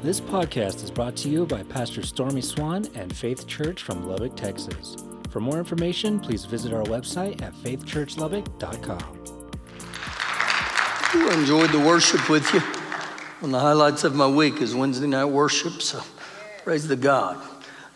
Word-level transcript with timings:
This 0.00 0.20
podcast 0.20 0.84
is 0.84 0.92
brought 0.92 1.16
to 1.16 1.28
you 1.28 1.44
by 1.44 1.64
Pastor 1.64 2.04
Stormy 2.04 2.40
Swan 2.40 2.86
and 2.94 3.14
Faith 3.14 3.48
Church 3.48 3.82
from 3.82 4.06
Lubbock, 4.06 4.36
Texas. 4.36 4.96
For 5.30 5.40
more 5.40 5.58
information, 5.58 6.20
please 6.20 6.44
visit 6.44 6.72
our 6.72 6.84
website 6.84 7.42
at 7.42 7.52
faithchurchlubbock.com. 7.54 9.24
I 11.12 11.34
enjoyed 11.36 11.70
the 11.70 11.80
worship 11.80 12.30
with 12.30 12.54
you. 12.54 12.60
One 13.40 13.46
of 13.46 13.50
the 13.50 13.58
highlights 13.58 14.04
of 14.04 14.14
my 14.14 14.28
week 14.28 14.62
is 14.62 14.72
Wednesday 14.72 15.08
night 15.08 15.24
worship, 15.24 15.82
so 15.82 16.00
praise 16.62 16.86
the 16.86 16.94
God. 16.94 17.36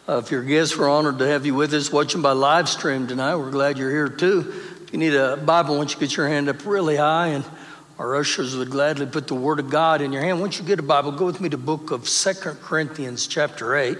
Uh, 0.08 0.20
if 0.24 0.32
you're 0.32 0.42
guests, 0.42 0.76
we're 0.76 0.90
honored 0.90 1.20
to 1.20 1.28
have 1.28 1.46
you 1.46 1.54
with 1.54 1.72
us 1.72 1.92
watching 1.92 2.20
by 2.20 2.32
live 2.32 2.68
stream 2.68 3.06
tonight. 3.06 3.36
We're 3.36 3.52
glad 3.52 3.78
you're 3.78 3.92
here 3.92 4.08
too. 4.08 4.52
If 4.82 4.92
you 4.92 4.98
need 4.98 5.14
a 5.14 5.36
Bible, 5.36 5.78
once 5.78 5.94
you 5.94 6.00
get 6.00 6.16
your 6.16 6.26
hand 6.26 6.48
up 6.48 6.66
really 6.66 6.96
high, 6.96 7.28
and 7.28 7.44
our 7.98 8.16
ushers 8.16 8.56
would 8.56 8.70
gladly 8.70 9.06
put 9.06 9.28
the 9.28 9.34
Word 9.34 9.58
of 9.58 9.70
God 9.70 10.00
in 10.00 10.12
your 10.12 10.22
hand. 10.22 10.40
Once 10.40 10.58
you 10.58 10.64
get 10.64 10.78
a 10.78 10.82
Bible, 10.82 11.12
go 11.12 11.26
with 11.26 11.40
me 11.40 11.48
to 11.48 11.58
book 11.58 11.90
of 11.90 12.08
Second 12.08 12.60
Corinthians 12.60 13.26
chapter 13.26 13.76
8. 13.76 13.98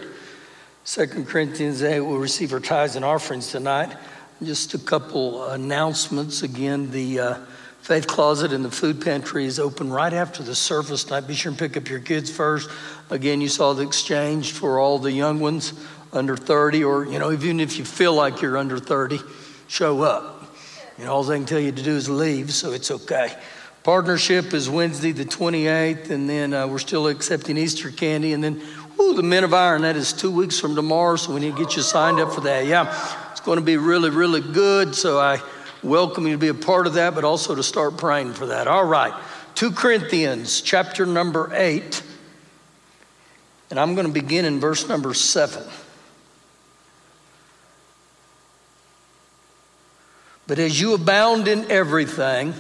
2 0.85 1.07
Corinthians 1.25 1.83
8, 1.83 2.01
we'll 2.01 2.19
receive 2.19 2.53
our 2.53 2.61
tithes 2.61 2.97
and 2.97 3.05
offerings 3.05 3.51
tonight. 3.51 3.97
Just 4.43 4.75
a 4.75 4.79
couple 4.79 5.45
announcements. 5.51 6.43
Again, 6.43 6.91
the 6.91 7.21
uh, 7.21 7.39
Faith 7.83 8.07
Closet 8.07 8.53
and 8.53 8.65
the 8.65 8.71
food 8.71 9.01
pantry 9.01 9.45
is 9.45 9.59
open 9.59 9.93
right 9.93 10.13
after 10.13 10.43
the 10.43 10.55
service 10.55 11.05
tonight. 11.05 11.29
Be 11.29 11.35
sure 11.35 11.51
and 11.51 11.59
pick 11.59 11.77
up 11.77 11.89
your 11.89 12.01
kids 12.01 12.31
first. 12.31 12.69
Again, 13.11 13.41
you 13.41 13.49
saw 13.49 13.73
the 13.75 13.83
exchange 13.83 14.53
for 14.53 14.81
all 14.81 14.99
the 14.99 15.13
young 15.13 15.39
ones 15.39 15.73
under 16.13 16.37
30, 16.37 16.85
or, 16.85 17.07
you 17.07 17.19
know, 17.19 17.31
even 17.31 17.61
if 17.61 17.79
you 17.79 17.85
feel 17.85 18.15
like 18.15 18.43
you're 18.43 18.57
under 18.57 18.79
30, 18.79 19.21
show 19.69 20.03
up. 20.03 20.43
Know, 20.99 21.13
all 21.13 21.25
they 21.25 21.37
can 21.37 21.47
tell 21.47 21.61
you 21.61 21.73
to 21.73 21.83
do 21.83 21.97
is 21.97 22.09
leave, 22.09 22.53
so 22.53 22.73
it's 22.73 22.91
okay. 22.91 23.35
Partnership 23.83 24.55
is 24.55 24.71
Wednesday 24.71 25.11
the 25.11 25.25
28th, 25.25 26.11
and 26.11 26.29
then 26.29 26.55
uh, 26.55 26.69
we're 26.69 26.79
still 26.79 27.09
accepting 27.09 27.57
Easter 27.59 27.91
candy. 27.91 28.33
And 28.33 28.43
then, 28.43 28.63
ooh, 29.01 29.15
the 29.15 29.25
Men 29.25 29.43
of 29.43 29.53
Iron, 29.53 29.83
that 29.83 29.97
is 29.97 30.13
two 30.13 30.31
weeks 30.31 30.61
from 30.61 30.77
tomorrow, 30.77 31.17
so 31.17 31.35
we 31.35 31.41
need 31.41 31.57
to 31.57 31.65
get 31.65 31.75
you 31.75 31.83
signed 31.83 32.21
up 32.21 32.33
for 32.33 32.43
that. 32.43 32.67
Yeah, 32.67 32.95
it's 33.33 33.41
going 33.41 33.59
to 33.59 33.65
be 33.65 33.77
really, 33.77 34.11
really 34.11 34.41
good. 34.41 34.95
So 34.95 35.19
I 35.19 35.41
welcome 35.83 36.29
you 36.29 36.35
to 36.35 36.39
be 36.39 36.47
a 36.47 36.55
part 36.55 36.87
of 36.87 36.95
that, 36.95 37.17
but 37.17 37.25
also 37.25 37.57
to 37.57 37.63
start 37.65 37.97
praying 37.97 38.35
for 38.35 38.47
that. 38.47 38.69
All 38.69 38.85
right, 38.85 39.13
2 39.57 39.73
Corinthians 39.73 40.61
chapter 40.61 41.05
number 41.05 41.51
8, 41.53 42.05
and 43.71 43.81
I'm 43.81 43.97
going 43.97 44.07
to 44.07 44.13
begin 44.13 44.45
in 44.45 44.61
verse 44.61 44.87
number 44.89 45.13
7. 45.13 45.61
But 50.47 50.61
as 50.61 50.81
you 50.81 50.95
abound 50.95 51.49
in 51.49 51.69
everything, 51.69 52.55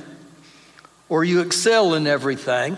or 1.13 1.25
you 1.25 1.41
excel 1.41 1.95
in 1.95 2.07
everything, 2.07 2.77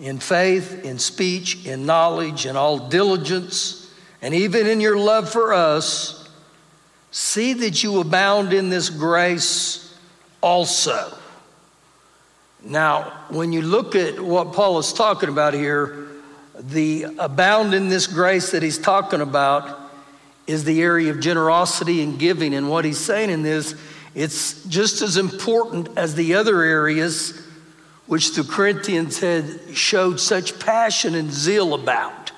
in 0.00 0.18
faith, 0.18 0.84
in 0.84 0.98
speech, 0.98 1.66
in 1.66 1.84
knowledge, 1.84 2.46
in 2.46 2.56
all 2.56 2.88
diligence, 2.88 3.92
and 4.22 4.34
even 4.34 4.66
in 4.66 4.80
your 4.80 4.96
love 4.96 5.30
for 5.30 5.52
us, 5.52 6.20
See 7.10 7.54
that 7.54 7.82
you 7.82 8.00
abound 8.00 8.52
in 8.52 8.70
this 8.70 8.88
grace 8.88 9.96
also. 10.40 11.12
Now, 12.62 13.24
when 13.30 13.52
you 13.52 13.62
look 13.62 13.96
at 13.96 14.20
what 14.20 14.52
Paul 14.52 14.78
is 14.78 14.92
talking 14.92 15.28
about 15.28 15.54
here, 15.54 16.08
the 16.58 17.04
abound 17.18 17.74
in 17.74 17.88
this 17.88 18.06
grace 18.06 18.52
that 18.52 18.62
he's 18.62 18.78
talking 18.78 19.20
about 19.20 19.90
is 20.46 20.64
the 20.64 20.82
area 20.82 21.10
of 21.10 21.20
generosity 21.20 22.02
and 22.02 22.18
giving. 22.18 22.54
And 22.54 22.68
what 22.68 22.84
he's 22.84 22.98
saying 22.98 23.30
in 23.30 23.42
this, 23.42 23.74
it's 24.14 24.64
just 24.64 25.02
as 25.02 25.16
important 25.16 25.96
as 25.96 26.14
the 26.14 26.34
other 26.34 26.62
areas 26.62 27.40
which 28.06 28.34
the 28.34 28.42
Corinthians 28.42 29.20
had 29.20 29.60
showed 29.72 30.18
such 30.18 30.58
passion 30.58 31.14
and 31.14 31.30
zeal 31.30 31.74
about. 31.74 32.32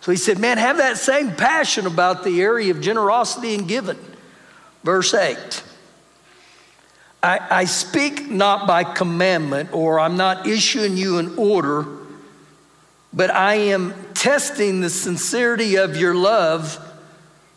So 0.00 0.10
he 0.10 0.16
said, 0.16 0.38
Man, 0.38 0.56
have 0.56 0.78
that 0.78 0.96
same 0.96 1.32
passion 1.32 1.86
about 1.86 2.24
the 2.24 2.40
area 2.40 2.70
of 2.70 2.80
generosity 2.80 3.54
and 3.54 3.68
giving. 3.68 3.98
Verse 4.84 5.12
8 5.12 5.62
I, 7.22 7.40
I 7.50 7.64
speak 7.64 8.30
not 8.30 8.66
by 8.66 8.84
commandment, 8.84 9.72
or 9.72 9.98
I'm 9.98 10.16
not 10.16 10.46
issuing 10.46 10.96
you 10.96 11.18
an 11.18 11.36
order, 11.36 11.86
but 13.12 13.30
I 13.30 13.54
am 13.54 13.94
testing 14.14 14.80
the 14.80 14.90
sincerity 14.90 15.76
of 15.76 15.96
your 15.96 16.14
love 16.14 16.78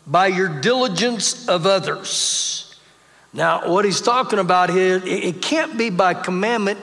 by 0.06 0.26
your 0.26 0.60
diligence 0.60 1.48
of 1.48 1.66
others. 1.66 2.69
Now, 3.32 3.70
what 3.70 3.84
he's 3.84 4.00
talking 4.00 4.38
about 4.38 4.70
here, 4.70 5.00
it 5.04 5.40
can't 5.40 5.78
be 5.78 5.90
by 5.90 6.14
commandment 6.14 6.80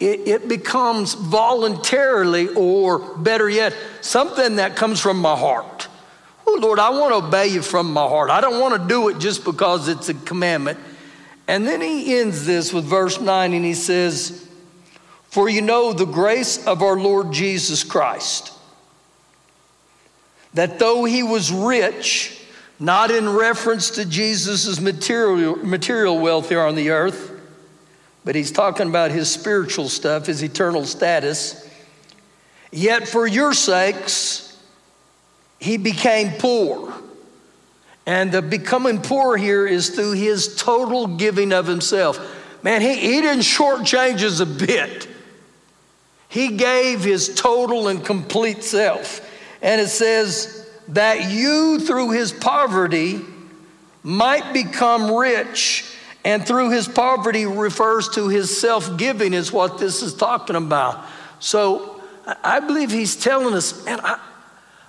it, 0.00 0.48
becomes 0.48 1.14
voluntarily, 1.14 2.48
or 2.48 3.16
better 3.16 3.48
yet, 3.48 3.74
something 4.00 4.56
that 4.56 4.74
comes 4.74 4.98
from 4.98 5.18
my 5.18 5.36
heart. 5.36 5.88
Oh, 6.46 6.58
Lord, 6.60 6.78
I 6.78 6.88
want 6.90 7.12
to 7.12 7.26
obey 7.26 7.48
you 7.48 7.62
from 7.62 7.92
my 7.92 8.06
heart. 8.06 8.30
I 8.30 8.40
don't 8.40 8.60
want 8.60 8.80
to 8.80 8.88
do 8.88 9.08
it 9.08 9.18
just 9.18 9.44
because 9.44 9.88
it's 9.88 10.08
a 10.08 10.14
commandment. 10.14 10.78
And 11.46 11.66
then 11.66 11.80
he 11.82 12.18
ends 12.18 12.46
this 12.46 12.72
with 12.72 12.84
verse 12.84 13.20
9 13.20 13.52
and 13.52 13.64
he 13.64 13.74
says, 13.74 14.48
For 15.28 15.50
you 15.50 15.60
know 15.60 15.92
the 15.92 16.06
grace 16.06 16.66
of 16.66 16.82
our 16.82 16.96
Lord 16.96 17.32
Jesus 17.32 17.84
Christ, 17.84 18.52
that 20.54 20.78
though 20.78 21.04
he 21.04 21.22
was 21.22 21.52
rich, 21.52 22.39
not 22.80 23.10
in 23.10 23.28
reference 23.28 23.90
to 23.90 24.06
Jesus' 24.06 24.80
material, 24.80 25.56
material 25.56 26.18
wealth 26.18 26.48
here 26.48 26.62
on 26.62 26.74
the 26.74 26.90
earth, 26.90 27.30
but 28.24 28.34
he's 28.34 28.50
talking 28.50 28.88
about 28.88 29.10
his 29.10 29.30
spiritual 29.30 29.88
stuff, 29.90 30.26
his 30.26 30.42
eternal 30.42 30.86
status. 30.86 31.68
Yet 32.72 33.06
for 33.06 33.26
your 33.26 33.52
sakes, 33.52 34.58
he 35.58 35.76
became 35.76 36.32
poor. 36.38 36.94
And 38.06 38.32
the 38.32 38.40
becoming 38.40 39.02
poor 39.02 39.36
here 39.36 39.66
is 39.66 39.90
through 39.90 40.12
his 40.12 40.56
total 40.56 41.06
giving 41.06 41.52
of 41.52 41.66
himself. 41.66 42.18
Man, 42.62 42.80
he, 42.80 42.94
he 42.94 43.20
didn't 43.20 43.42
shortchange 43.42 44.22
us 44.22 44.40
a 44.40 44.46
bit. 44.46 45.06
He 46.28 46.56
gave 46.56 47.04
his 47.04 47.34
total 47.34 47.88
and 47.88 48.02
complete 48.04 48.62
self. 48.62 49.20
And 49.60 49.80
it 49.80 49.88
says 49.88 50.59
that 50.88 51.30
you, 51.30 51.80
through 51.80 52.10
his 52.10 52.32
poverty, 52.32 53.20
might 54.02 54.52
become 54.52 55.14
rich 55.14 55.84
and 56.24 56.46
through 56.46 56.70
his 56.70 56.86
poverty 56.86 57.46
refers 57.46 58.08
to 58.10 58.28
his 58.28 58.60
self 58.60 58.96
giving, 58.96 59.32
is 59.32 59.52
what 59.52 59.78
this 59.78 60.02
is 60.02 60.14
talking 60.14 60.56
about. 60.56 61.04
So 61.38 62.02
I 62.44 62.60
believe 62.60 62.90
he's 62.90 63.16
telling 63.16 63.54
us, 63.54 63.84
man, 63.84 64.00
I, 64.02 64.20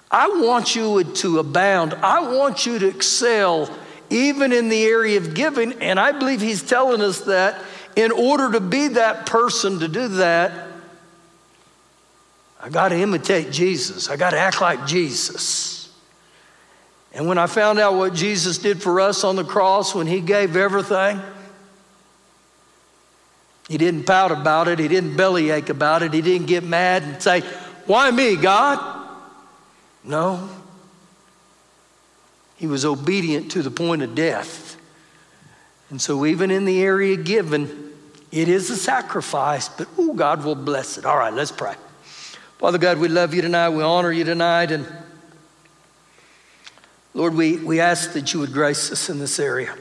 I 0.09 0.28
want 0.41 0.75
you 0.75 1.03
to 1.03 1.40
abound. 1.40 1.94
I 1.94 2.35
want 2.35 2.66
you 2.66 2.79
to 2.79 2.88
excel 2.88 3.73
even 4.09 4.52
in 4.52 4.68
the 4.68 4.84
area 4.84 5.18
of 5.18 5.34
giving. 5.34 5.73
And 5.81 5.97
I 5.97 6.12
believe 6.12 6.41
he's 6.41 6.62
telling 6.62 7.02
us 7.02 7.22
that 7.22 7.63
in 7.96 8.12
order 8.12 8.52
to 8.52 8.59
be 8.59 8.90
that 8.90 9.25
person 9.25 9.79
to 9.79 9.88
do 9.88 10.09
that, 10.09 10.68
I 12.59 12.69
got 12.69 12.90
to 12.90 12.97
imitate 12.97 13.52
Jesus. 13.52 14.09
I 14.09 14.18
got 14.18 14.31
to 14.31 14.40
act 14.40 14.59
like 14.59 14.85
Jesus. 14.85 15.80
And 17.13 17.27
when 17.27 17.38
I 17.38 17.47
found 17.47 17.79
out 17.79 17.95
what 17.95 18.13
Jesus 18.13 18.57
did 18.57 18.81
for 18.81 19.01
us 19.01 19.23
on 19.23 19.35
the 19.35 19.44
cross 19.44 19.94
when 19.94 20.07
he 20.07 20.22
gave 20.22 20.55
everything, 20.55 21.22
he 23.67 23.77
didn't 23.77 24.05
pout 24.05 24.31
about 24.31 24.67
it, 24.67 24.79
he 24.79 24.88
didn't 24.88 25.16
bellyache 25.16 25.69
about 25.69 26.03
it, 26.03 26.13
he 26.13 26.22
didn't 26.22 26.47
get 26.47 26.63
mad 26.63 27.03
and 27.03 27.22
say, 27.22 27.41
Why 27.85 28.11
me, 28.11 28.35
God? 28.35 28.99
No. 30.03 30.49
He 32.55 32.67
was 32.67 32.85
obedient 32.85 33.51
to 33.51 33.61
the 33.61 33.72
point 33.72 34.01
of 34.01 34.13
death. 34.13 34.78
And 35.89 36.01
so, 36.01 36.25
even 36.25 36.51
in 36.51 36.66
the 36.66 36.81
area 36.81 37.17
given, 37.17 37.91
it 38.31 38.47
is 38.47 38.69
a 38.69 38.78
sacrifice, 38.78 39.67
but 39.67 39.88
oh, 39.97 40.13
God 40.13 40.43
will 40.45 40.55
bless 40.55 40.97
it. 40.97 41.05
All 41.05 41.17
right, 41.17 41.33
let's 41.33 41.51
pray. 41.51 41.75
Father 42.59 42.78
God, 42.78 42.99
we 42.99 43.07
love 43.07 43.34
you 43.34 43.41
tonight. 43.41 43.69
We 43.69 43.84
honor 43.84 44.11
you 44.11 44.23
tonight. 44.23 44.72
And 44.72 44.85
Lord, 47.13 47.35
we, 47.35 47.58
we 47.58 47.79
ask 47.79 48.13
that 48.13 48.34
you 48.34 48.40
would 48.40 48.53
grace 48.53 48.91
us 48.91 49.09
in 49.09 49.19
this 49.19 49.40
area, 49.40 49.75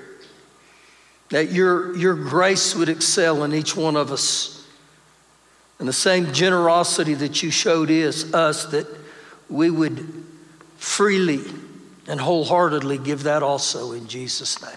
that 1.29 1.53
your, 1.53 1.97
your 1.97 2.15
grace 2.15 2.75
would 2.75 2.89
excel 2.89 3.45
in 3.45 3.55
each 3.55 3.77
one 3.77 3.97
of 3.97 4.11
us, 4.11 4.67
and 5.79 5.89
the 5.89 5.93
same 5.93 6.33
generosity 6.33 7.15
that 7.15 7.43
you 7.43 7.51
showed 7.51 7.89
is 7.89 8.35
us, 8.35 8.67
that 8.67 8.87
we 9.49 9.71
would 9.71 10.25
freely 10.77 11.41
and 12.07 12.21
wholeheartedly 12.21 12.99
give 12.99 13.23
that 13.23 13.43
also 13.43 13.93
in 13.93 14.07
Jesus' 14.07 14.61
name. 14.61 14.77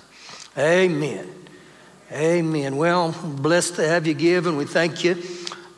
Amen. 0.58 1.34
Amen. 2.12 2.78
Well, 2.78 3.12
blessed 3.12 3.76
to 3.78 3.88
have 3.88 4.06
you 4.06 4.14
give, 4.14 4.46
and 4.46 4.58
we 4.58 4.66
thank 4.66 5.04
you. 5.04 5.22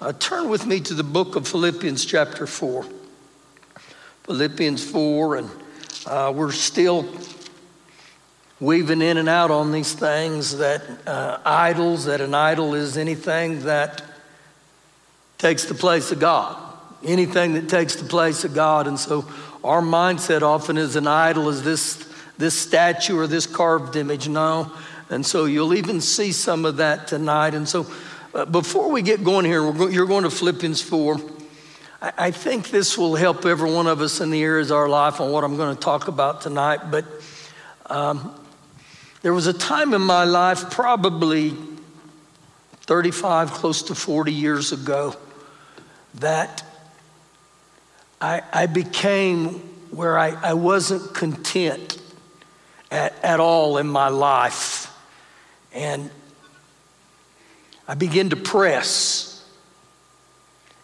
Uh, 0.02 0.12
turn 0.14 0.50
with 0.50 0.66
me 0.66 0.82
to 0.82 0.94
the 0.94 1.04
book 1.04 1.38
of 1.38 1.48
Philippians, 1.48 2.04
chapter 2.06 2.46
4. 2.46 2.86
Philippians 4.24 4.84
4 4.84 5.38
and 5.38 5.50
uh, 6.06 6.32
we're 6.36 6.52
still 6.52 7.08
weaving 8.60 9.02
in 9.02 9.18
and 9.18 9.28
out 9.28 9.52
on 9.52 9.72
these 9.72 9.94
things 9.94 10.58
that 10.58 10.82
uh, 11.08 11.40
idols, 11.46 12.06
that 12.06 12.22
an 12.22 12.34
idol 12.34 12.74
is 12.74 12.98
anything 12.98 13.62
that 13.64 14.02
takes 15.38 15.66
the 15.66 15.74
place 15.74 16.12
of 16.12 16.20
God. 16.20 16.62
anything 17.04 17.54
that 17.54 17.70
takes 17.70 17.96
the 17.98 18.06
place 18.06 18.44
of 18.44 18.54
God. 18.56 18.88
And 18.88 19.00
so 19.00 19.26
our 19.64 19.82
mindset 19.82 20.42
often 20.42 20.78
is 20.78 20.96
an 20.96 21.06
idol, 21.06 21.50
is 21.50 21.62
this, 21.62 22.08
this 22.38 22.58
statue 22.58 23.18
or 23.18 23.28
this 23.28 23.46
carved 23.46 23.96
image. 23.96 24.28
No. 24.28 24.72
And 25.10 25.24
so 25.26 25.46
you'll 25.46 25.76
even 25.76 26.02
see 26.02 26.32
some 26.32 26.66
of 26.66 26.78
that 26.78 27.08
tonight. 27.08 27.54
And 27.54 27.70
so 27.70 27.86
uh, 28.34 28.46
before 28.46 28.90
we 28.90 29.02
get 29.02 29.24
going 29.24 29.46
here, 29.46 29.72
go, 29.72 29.88
you're 29.88 30.08
going 30.08 30.24
to 30.24 30.32
Philippians 30.32 30.82
4. 30.82 31.20
I, 32.18 32.32
think 32.32 32.70
this 32.70 32.98
will 32.98 33.16
help 33.16 33.46
every 33.46 33.72
one 33.72 33.88
of 33.88 34.02
us 34.02 34.22
in 34.22 34.30
the 34.30 34.44
areas 34.44 34.70
of 34.70 34.78
our 34.78 34.90
life 34.90 35.20
on 35.20 35.32
what 35.32 35.44
I'm 35.44 35.58
going 35.58 35.76
to 35.76 35.82
talk 35.82 36.08
about 36.08 36.42
tonight. 36.42 36.92
But 36.92 37.06
um, 37.88 38.40
there 39.22 39.34
was 39.34 39.48
a 39.48 39.54
time 39.54 39.94
in 39.94 40.02
my 40.02 40.24
life, 40.24 40.70
probably 40.70 41.54
35, 42.82 43.52
close 43.52 43.82
to 43.84 43.96
40 43.96 44.32
years 44.32 44.72
ago, 44.72 45.16
that 46.16 46.64
I, 48.22 48.44
I 48.54 48.68
became 48.68 49.54
where 49.90 50.18
I, 50.18 50.30
I 50.30 50.54
wasn't 50.54 51.14
content 51.16 52.00
at, 52.92 53.16
at 53.24 53.40
all 53.40 53.78
in 53.78 53.88
my 53.88 54.10
life. 54.10 54.96
And 55.74 56.12
I 57.88 57.96
began 57.96 58.30
to 58.30 58.36
press. 58.36 59.35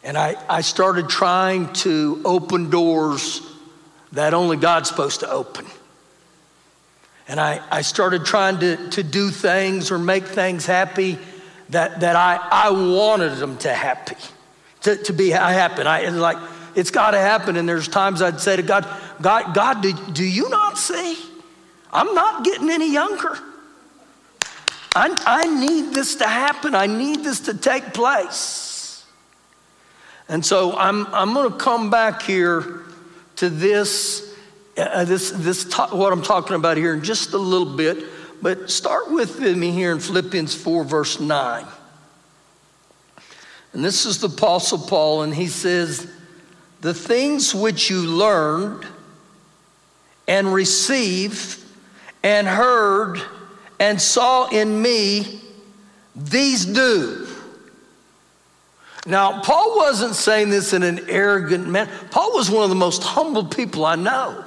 And 0.04 0.18
I, 0.18 0.36
I 0.50 0.62
started 0.62 1.10
trying 1.10 1.72
to 1.74 2.22
open 2.26 2.70
doors 2.70 3.42
that 4.14 4.34
only 4.34 4.58
God's 4.58 4.90
supposed 4.90 5.20
to 5.20 5.30
open. 5.30 5.66
And 7.28 7.40
I, 7.40 7.62
I 7.72 7.82
started 7.82 8.26
trying 8.26 8.60
to, 8.60 8.90
to 8.90 9.04
do 9.04 9.30
things 9.30 9.92
or 9.92 10.00
make 10.00 10.26
things 10.26 10.66
happy 10.66 11.18
that, 11.70 12.02
that 12.02 12.16
I, 12.16 12.36
I 12.52 12.72
wanted 12.72 13.38
them 13.38 13.58
to 13.60 13.74
happy, 13.74 14.18
to, 14.82 14.98
to 14.98 15.14
be 15.14 15.30
happen. 15.30 15.88
I, 15.88 16.10
like, 16.10 16.38
it's 16.76 16.92
got 16.92 17.12
to 17.12 17.20
happen. 17.20 17.56
And 17.56 17.70
there's 17.70 17.88
times 17.88 18.22
I'd 18.22 18.42
say 18.42 18.56
to 18.56 18.64
God, 18.64 18.88
God, 19.22 19.54
God, 19.54 19.82
do, 19.82 19.94
do 20.12 20.26
you 20.26 20.50
not 20.50 20.78
see? 20.78 21.18
I'm 21.94 22.14
not 22.14 22.44
getting 22.44 22.70
any 22.70 22.92
younger. 22.92 23.38
I, 24.94 25.16
I 25.26 25.46
need 25.46 25.94
this 25.94 26.16
to 26.16 26.28
happen. 26.28 26.76
I 26.76 26.88
need 26.88 27.24
this 27.24 27.42
to 27.42 27.54
take 27.54 27.94
place. 27.94 28.71
And 30.32 30.46
so 30.46 30.78
I'm, 30.78 31.06
I'm 31.08 31.34
going 31.34 31.52
to 31.52 31.58
come 31.58 31.90
back 31.90 32.22
here 32.22 32.84
to 33.36 33.50
this, 33.50 34.34
uh, 34.78 35.04
this, 35.04 35.32
this 35.32 35.66
ta- 35.66 35.94
what 35.94 36.14
I'm 36.14 36.22
talking 36.22 36.56
about 36.56 36.78
here 36.78 36.94
in 36.94 37.04
just 37.04 37.34
a 37.34 37.38
little 37.38 37.76
bit. 37.76 38.06
But 38.42 38.72
start 38.72 39.12
with 39.12 39.42
me 39.42 39.72
here 39.72 39.92
in 39.92 40.00
Philippians 40.00 40.56
4, 40.56 40.86
verse 40.86 41.20
9. 41.20 41.66
And 43.74 43.84
this 43.84 44.06
is 44.06 44.20
the 44.20 44.30
Apostle 44.30 44.78
Paul, 44.78 45.24
and 45.24 45.36
he 45.36 45.48
says, 45.48 46.10
The 46.80 46.94
things 46.94 47.54
which 47.54 47.90
you 47.90 48.00
learned 48.00 48.88
and 50.30 50.54
received 50.54 51.62
and 52.24 52.48
heard 52.48 53.22
and 53.82 54.02
saw 54.02 54.48
in 54.48 54.82
me, 54.82 55.42
these 56.16 56.66
do. 56.66 57.28
Now, 59.06 59.42
Paul 59.42 59.78
wasn't 59.78 60.16
saying 60.16 60.50
this 60.50 60.74
in 60.74 60.84
an 60.84 61.10
arrogant 61.10 61.68
manner. 61.68 61.92
Paul 62.12 62.34
was 62.34 62.52
one 62.52 62.64
of 62.64 62.70
the 62.70 62.76
most 62.76 63.04
humble 63.04 63.46
people 63.46 63.86
I 63.86 63.96
know. 63.96 64.44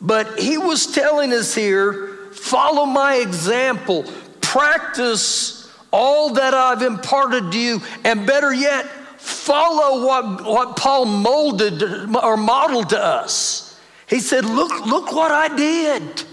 But 0.00 0.40
he 0.40 0.58
was 0.58 0.86
telling 0.86 1.32
us 1.32 1.54
here 1.54 2.08
follow 2.32 2.86
my 2.86 3.16
example, 3.16 4.04
practice 4.40 5.72
all 5.92 6.34
that 6.34 6.54
I've 6.54 6.82
imparted 6.82 7.52
to 7.52 7.58
you, 7.58 7.80
and 8.04 8.26
better 8.26 8.52
yet, 8.52 8.86
follow 9.18 10.04
what, 10.04 10.44
what 10.44 10.76
Paul 10.76 11.04
molded 11.04 11.82
or 12.16 12.36
modeled 12.36 12.88
to 12.90 13.00
us. 13.00 13.80
He 14.08 14.18
said, 14.18 14.44
Look, 14.44 14.86
look 14.86 15.12
what 15.12 15.30
I 15.30 15.54
did. 15.54 16.24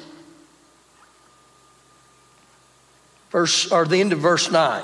verse 3.31 3.71
or 3.71 3.85
the 3.85 3.99
end 3.99 4.13
of 4.13 4.19
verse 4.19 4.51
9 4.51 4.83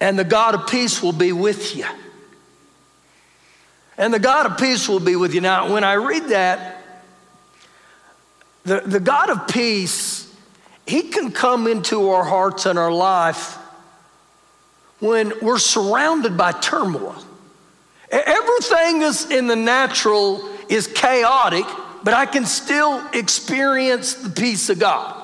and 0.00 0.18
the 0.18 0.24
god 0.24 0.54
of 0.54 0.66
peace 0.66 1.02
will 1.02 1.12
be 1.12 1.32
with 1.32 1.76
you. 1.76 1.86
And 3.98 4.12
the 4.12 4.18
god 4.18 4.46
of 4.46 4.58
peace 4.58 4.88
will 4.88 5.00
be 5.00 5.16
with 5.16 5.34
you. 5.34 5.40
Now 5.40 5.72
when 5.72 5.84
i 5.84 5.94
read 5.94 6.28
that 6.28 6.82
the, 8.64 8.80
the 8.80 9.00
god 9.00 9.30
of 9.30 9.48
peace 9.48 10.34
he 10.86 11.02
can 11.02 11.32
come 11.32 11.66
into 11.66 12.10
our 12.10 12.24
hearts 12.24 12.66
and 12.66 12.78
our 12.78 12.92
life 12.92 13.58
when 15.00 15.32
we're 15.42 15.58
surrounded 15.58 16.36
by 16.36 16.52
turmoil. 16.52 17.16
Everything 18.10 19.02
is 19.02 19.30
in 19.30 19.48
the 19.48 19.56
natural 19.56 20.48
is 20.68 20.86
chaotic 20.88 21.64
but 22.02 22.14
i 22.14 22.26
can 22.26 22.46
still 22.46 23.04
experience 23.12 24.14
the 24.14 24.30
peace 24.30 24.68
of 24.68 24.78
god 24.78 25.15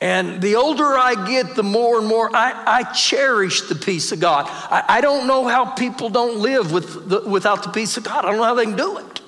and 0.00 0.42
the 0.42 0.56
older 0.56 0.84
I 0.84 1.26
get, 1.26 1.54
the 1.54 1.62
more 1.62 1.98
and 1.98 2.06
more 2.06 2.34
I, 2.34 2.52
I 2.66 2.92
cherish 2.92 3.62
the 3.62 3.74
peace 3.74 4.12
of 4.12 4.20
God. 4.20 4.46
I, 4.46 4.84
I 4.98 5.00
don't 5.00 5.26
know 5.26 5.48
how 5.48 5.64
people 5.64 6.10
don't 6.10 6.38
live 6.38 6.70
with 6.70 7.08
the, 7.08 7.22
without 7.26 7.62
the 7.62 7.70
peace 7.70 7.96
of 7.96 8.04
God. 8.04 8.24
I 8.24 8.28
don't 8.28 8.36
know 8.36 8.44
how 8.44 8.54
they 8.54 8.64
can 8.64 8.76
do 8.76 8.98
it. 8.98 9.20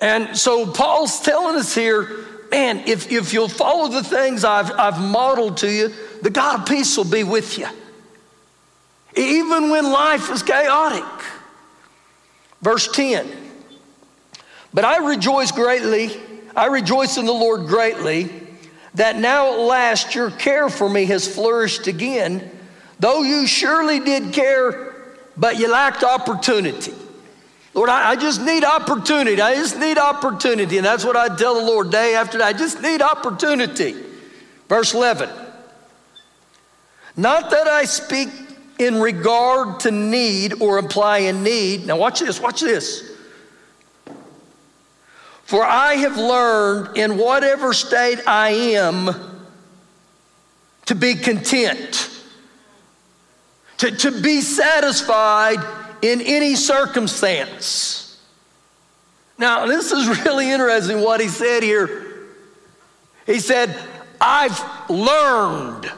And 0.00 0.36
so 0.36 0.66
Paul's 0.66 1.20
telling 1.20 1.56
us 1.56 1.74
here, 1.74 2.26
man, 2.50 2.78
if, 2.86 3.12
if 3.12 3.32
you'll 3.32 3.48
follow 3.48 3.88
the 3.88 4.02
things 4.02 4.44
I've, 4.44 4.72
I've 4.72 5.00
modeled 5.00 5.58
to 5.58 5.70
you, 5.70 5.92
the 6.22 6.30
God 6.30 6.60
of 6.60 6.66
peace 6.66 6.96
will 6.96 7.04
be 7.04 7.22
with 7.22 7.58
you. 7.58 7.68
Even 9.14 9.70
when 9.70 9.84
life 9.84 10.30
is 10.30 10.42
chaotic. 10.42 11.04
Verse 12.60 12.90
10 12.90 13.28
But 14.74 14.84
I 14.84 15.08
rejoice 15.08 15.52
greatly, 15.52 16.10
I 16.56 16.66
rejoice 16.66 17.18
in 17.18 17.26
the 17.26 17.32
Lord 17.32 17.68
greatly 17.68 18.39
that 18.94 19.16
now 19.16 19.52
at 19.52 19.60
last 19.60 20.14
your 20.14 20.30
care 20.30 20.68
for 20.68 20.88
me 20.88 21.04
has 21.06 21.32
flourished 21.32 21.86
again, 21.86 22.50
though 22.98 23.22
you 23.22 23.46
surely 23.46 24.00
did 24.00 24.32
care, 24.32 24.94
but 25.36 25.58
you 25.58 25.70
lacked 25.70 26.02
opportunity. 26.02 26.92
Lord, 27.72 27.88
I, 27.88 28.16
just 28.16 28.42
need 28.42 28.64
opportunity. 28.64 29.40
I 29.40 29.54
just 29.54 29.78
need 29.78 29.96
opportunity. 29.96 30.76
And 30.78 30.84
that's 30.84 31.04
what 31.04 31.16
I 31.16 31.34
tell 31.34 31.54
the 31.54 31.64
Lord 31.64 31.90
day 31.90 32.14
after 32.14 32.38
day. 32.38 32.44
I 32.44 32.52
just 32.52 32.82
need 32.82 33.00
opportunity. 33.00 33.94
Verse 34.68 34.92
11. 34.92 35.30
Not 37.16 37.50
that 37.50 37.68
I 37.68 37.84
speak 37.84 38.28
in 38.78 39.00
regard 39.00 39.80
to 39.80 39.90
need 39.90 40.60
or 40.60 40.78
imply 40.78 41.18
a 41.18 41.32
need. 41.32 41.86
Now, 41.86 41.96
watch 41.96 42.20
this, 42.20 42.40
watch 42.40 42.60
this. 42.60 43.09
For 45.50 45.64
I 45.64 45.94
have 45.94 46.16
learned 46.16 46.96
in 46.96 47.18
whatever 47.18 47.72
state 47.72 48.20
I 48.24 48.50
am 48.50 49.10
to 50.86 50.94
be 50.94 51.16
content, 51.16 52.08
to, 53.78 53.90
to 53.90 54.22
be 54.22 54.42
satisfied 54.42 55.58
in 56.02 56.20
any 56.20 56.54
circumstance. 56.54 58.16
Now, 59.38 59.66
this 59.66 59.90
is 59.90 60.24
really 60.24 60.52
interesting 60.52 61.00
what 61.00 61.20
he 61.20 61.26
said 61.26 61.64
here. 61.64 62.28
He 63.26 63.40
said, 63.40 63.76
I've 64.20 64.88
learned. 64.88 65.90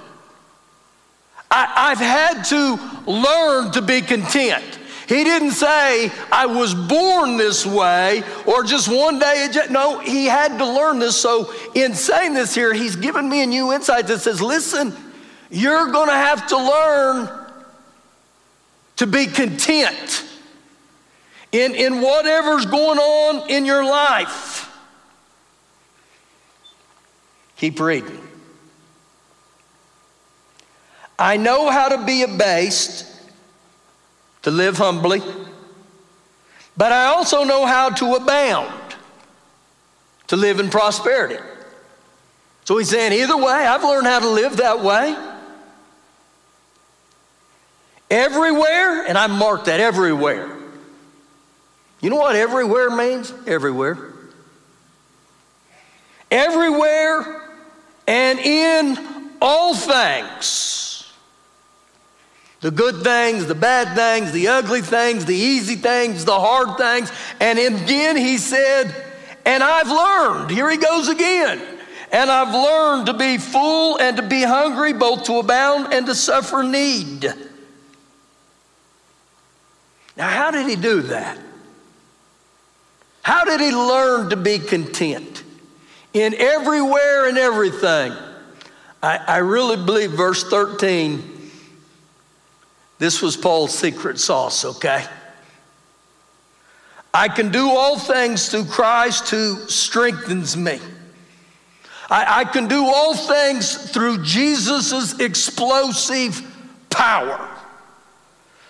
I, 1.51 1.91
have 1.91 1.99
had 1.99 2.43
to 2.45 2.79
learn 3.07 3.73
to 3.73 3.83
be 3.83 4.01
content. 4.01 4.79
He 5.13 5.25
didn't 5.25 5.51
say, 5.51 6.11
I 6.33 6.47
was 6.47 6.73
born 6.75 7.37
this 7.37 7.67
way 7.67 8.23
or 8.47 8.65
just 8.65 8.89
one 8.89 9.19
day. 9.19 9.47
No, 9.69 9.99
he 9.99 10.25
had 10.25 10.57
to 10.57 10.65
learn 10.65 11.01
this. 11.01 11.21
So, 11.21 11.53
in 11.75 11.95
saying 11.95 12.33
this 12.33 12.55
here, 12.55 12.73
he's 12.73 12.97
given 12.97 13.29
me 13.29 13.43
a 13.43 13.47
new 13.47 13.75
insight 13.75 14.07
that 14.07 14.21
says, 14.21 14.41
listen, 14.41 14.97
you're 15.51 15.93
going 15.93 16.09
to 16.09 16.15
have 16.15 16.47
to 16.47 16.57
learn 16.57 17.29
to 18.97 19.07
be 19.07 19.27
content 19.27 20.25
in, 21.53 21.75
in 21.75 22.01
whatever's 22.01 22.65
going 22.65 22.99
on 22.99 23.51
in 23.51 23.67
your 23.67 23.85
life. 23.85 24.75
Keep 27.59 27.81
reading. 27.81 28.19
I 31.19 31.37
know 31.37 31.69
how 31.69 31.91
to 31.91 32.03
be 32.07 32.23
abased 32.23 33.12
to 34.43 34.51
live 34.51 34.77
humbly, 34.77 35.23
but 36.77 36.93
I 36.93 37.07
also 37.07 37.45
know 37.45 37.67
how 37.67 37.91
to 37.91 38.15
abound, 38.15 38.97
to 40.29 40.37
live 40.37 40.61
in 40.61 40.71
prosperity. 40.71 41.37
So 42.65 42.79
he's 42.79 42.91
saying, 42.91 43.13
either 43.13 43.37
way, 43.37 43.53
I've 43.53 43.83
learned 43.83 44.07
how 44.07 44.21
to 44.21 44.29
live 44.29 44.59
that 44.59 44.81
way. 44.81 45.17
Everywhere, 48.11 49.07
and 49.07 49.17
I 49.17 49.27
marked 49.27 49.67
that 49.67 49.81
everywhere. 49.81 50.51
You 52.01 52.11
know 52.11 52.17
what 52.17 52.37
everywhere 52.37 52.91
means? 52.91 53.33
Everywhere. 53.47 53.99
Everywhere 56.31 57.43
and 58.07 58.39
in 58.39 59.31
all 59.41 59.75
things 59.75 60.92
the 62.63 62.71
good 62.71 63.03
things, 63.03 63.47
the 63.47 63.57
bad 63.57 63.97
things, 63.97 64.33
the 64.33 64.49
ugly 64.49 64.83
things, 64.83 65.25
the 65.25 65.35
easy 65.35 65.75
things, 65.75 66.25
the 66.25 66.39
hard 66.39 66.79
things. 66.79 67.13
And 67.41 67.59
again, 67.59 68.17
he 68.17 68.39
said, 68.39 68.95
and 69.45 69.65
I've 69.65 69.89
learned, 69.89 70.51
here 70.51 70.71
he 70.71 70.77
goes 70.77 71.09
again, 71.09 71.61
and 72.13 72.31
I've 72.31 72.55
learned 72.55 73.07
to 73.07 73.15
be 73.15 73.37
full 73.37 73.99
and 73.99 74.17
to 74.17 74.23
be 74.23 74.43
hungry, 74.43 74.93
both 74.93 75.25
to 75.25 75.39
abound 75.39 75.93
and 75.93 76.07
to 76.07 76.15
suffer 76.15 76.63
need. 76.63 77.35
Now, 80.17 80.29
how 80.29 80.53
did 80.53 80.69
he 80.69 80.77
do 80.77 81.03
that? 81.03 81.39
How 83.23 83.45
did 83.45 83.61
he 83.61 83.73
learn 83.73 84.31
to 84.31 84.37
be 84.37 84.61
content? 84.61 85.43
In 86.13 86.35
everywhere 86.35 87.29
and 87.29 87.39
everything. 87.39 88.13
I, 89.03 89.17
I 89.17 89.37
really 89.39 89.77
believe 89.77 90.13
verse 90.13 90.45
13 90.45 91.32
this 93.03 93.21
was 93.21 93.37
Paul's 93.37 93.77
secret 93.77 94.21
sauce, 94.21 94.65
okay? 94.65 95.05
I 97.13 97.27
can 97.27 97.51
do 97.51 97.69
all 97.69 97.99
things 97.99 98.49
through 98.49 98.67
Christ 98.67 99.29
who 99.29 99.57
strengthens 99.69 100.57
me. 100.57 100.79
I, 102.09 102.43
I 102.43 102.45
can 102.45 102.69
do 102.69 102.85
all 102.85 103.17
things 103.17 103.91
through 103.91 104.23
Jesus' 104.23 105.19
explosive 105.19 106.43
power. 106.91 107.51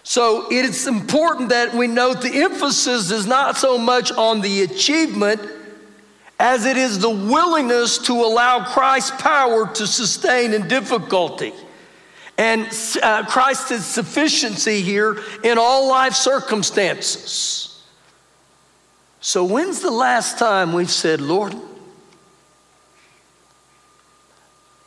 So 0.03 0.47
it's 0.51 0.87
important 0.87 1.51
that 1.51 1.75
we 1.75 1.87
note 1.87 2.23
the 2.23 2.43
emphasis 2.43 3.11
is 3.11 3.27
not 3.27 3.59
so 3.59 3.77
much 3.77 4.13
on 4.13 4.41
the 4.41 4.63
achievement 4.63 5.43
as 6.41 6.65
it 6.65 6.79
is 6.79 7.01
the 7.01 7.11
willingness 7.11 7.99
to 7.99 8.15
allow 8.15 8.65
Christ's 8.65 9.11
power 9.21 9.71
to 9.75 9.87
sustain 9.87 10.55
in 10.55 10.69
difficulty 10.69 11.53
and 12.39 12.67
uh, 13.03 13.25
Christ's 13.27 13.85
sufficiency 13.85 14.81
here 14.81 15.19
in 15.45 15.59
all 15.59 15.89
life 15.89 16.15
circumstances. 16.15 17.69
So, 19.21 19.45
when's 19.45 19.81
the 19.81 19.91
last 19.91 20.39
time 20.39 20.73
we've 20.73 20.91
said, 20.91 21.21
Lord, 21.21 21.55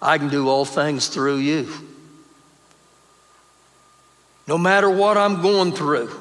I 0.01 0.17
can 0.17 0.29
do 0.29 0.49
all 0.49 0.65
things 0.65 1.07
through 1.07 1.37
you? 1.37 1.69
No 4.47 4.57
matter 4.57 4.89
what 4.89 5.17
I'm 5.17 5.41
going 5.41 5.71
through, 5.71 6.11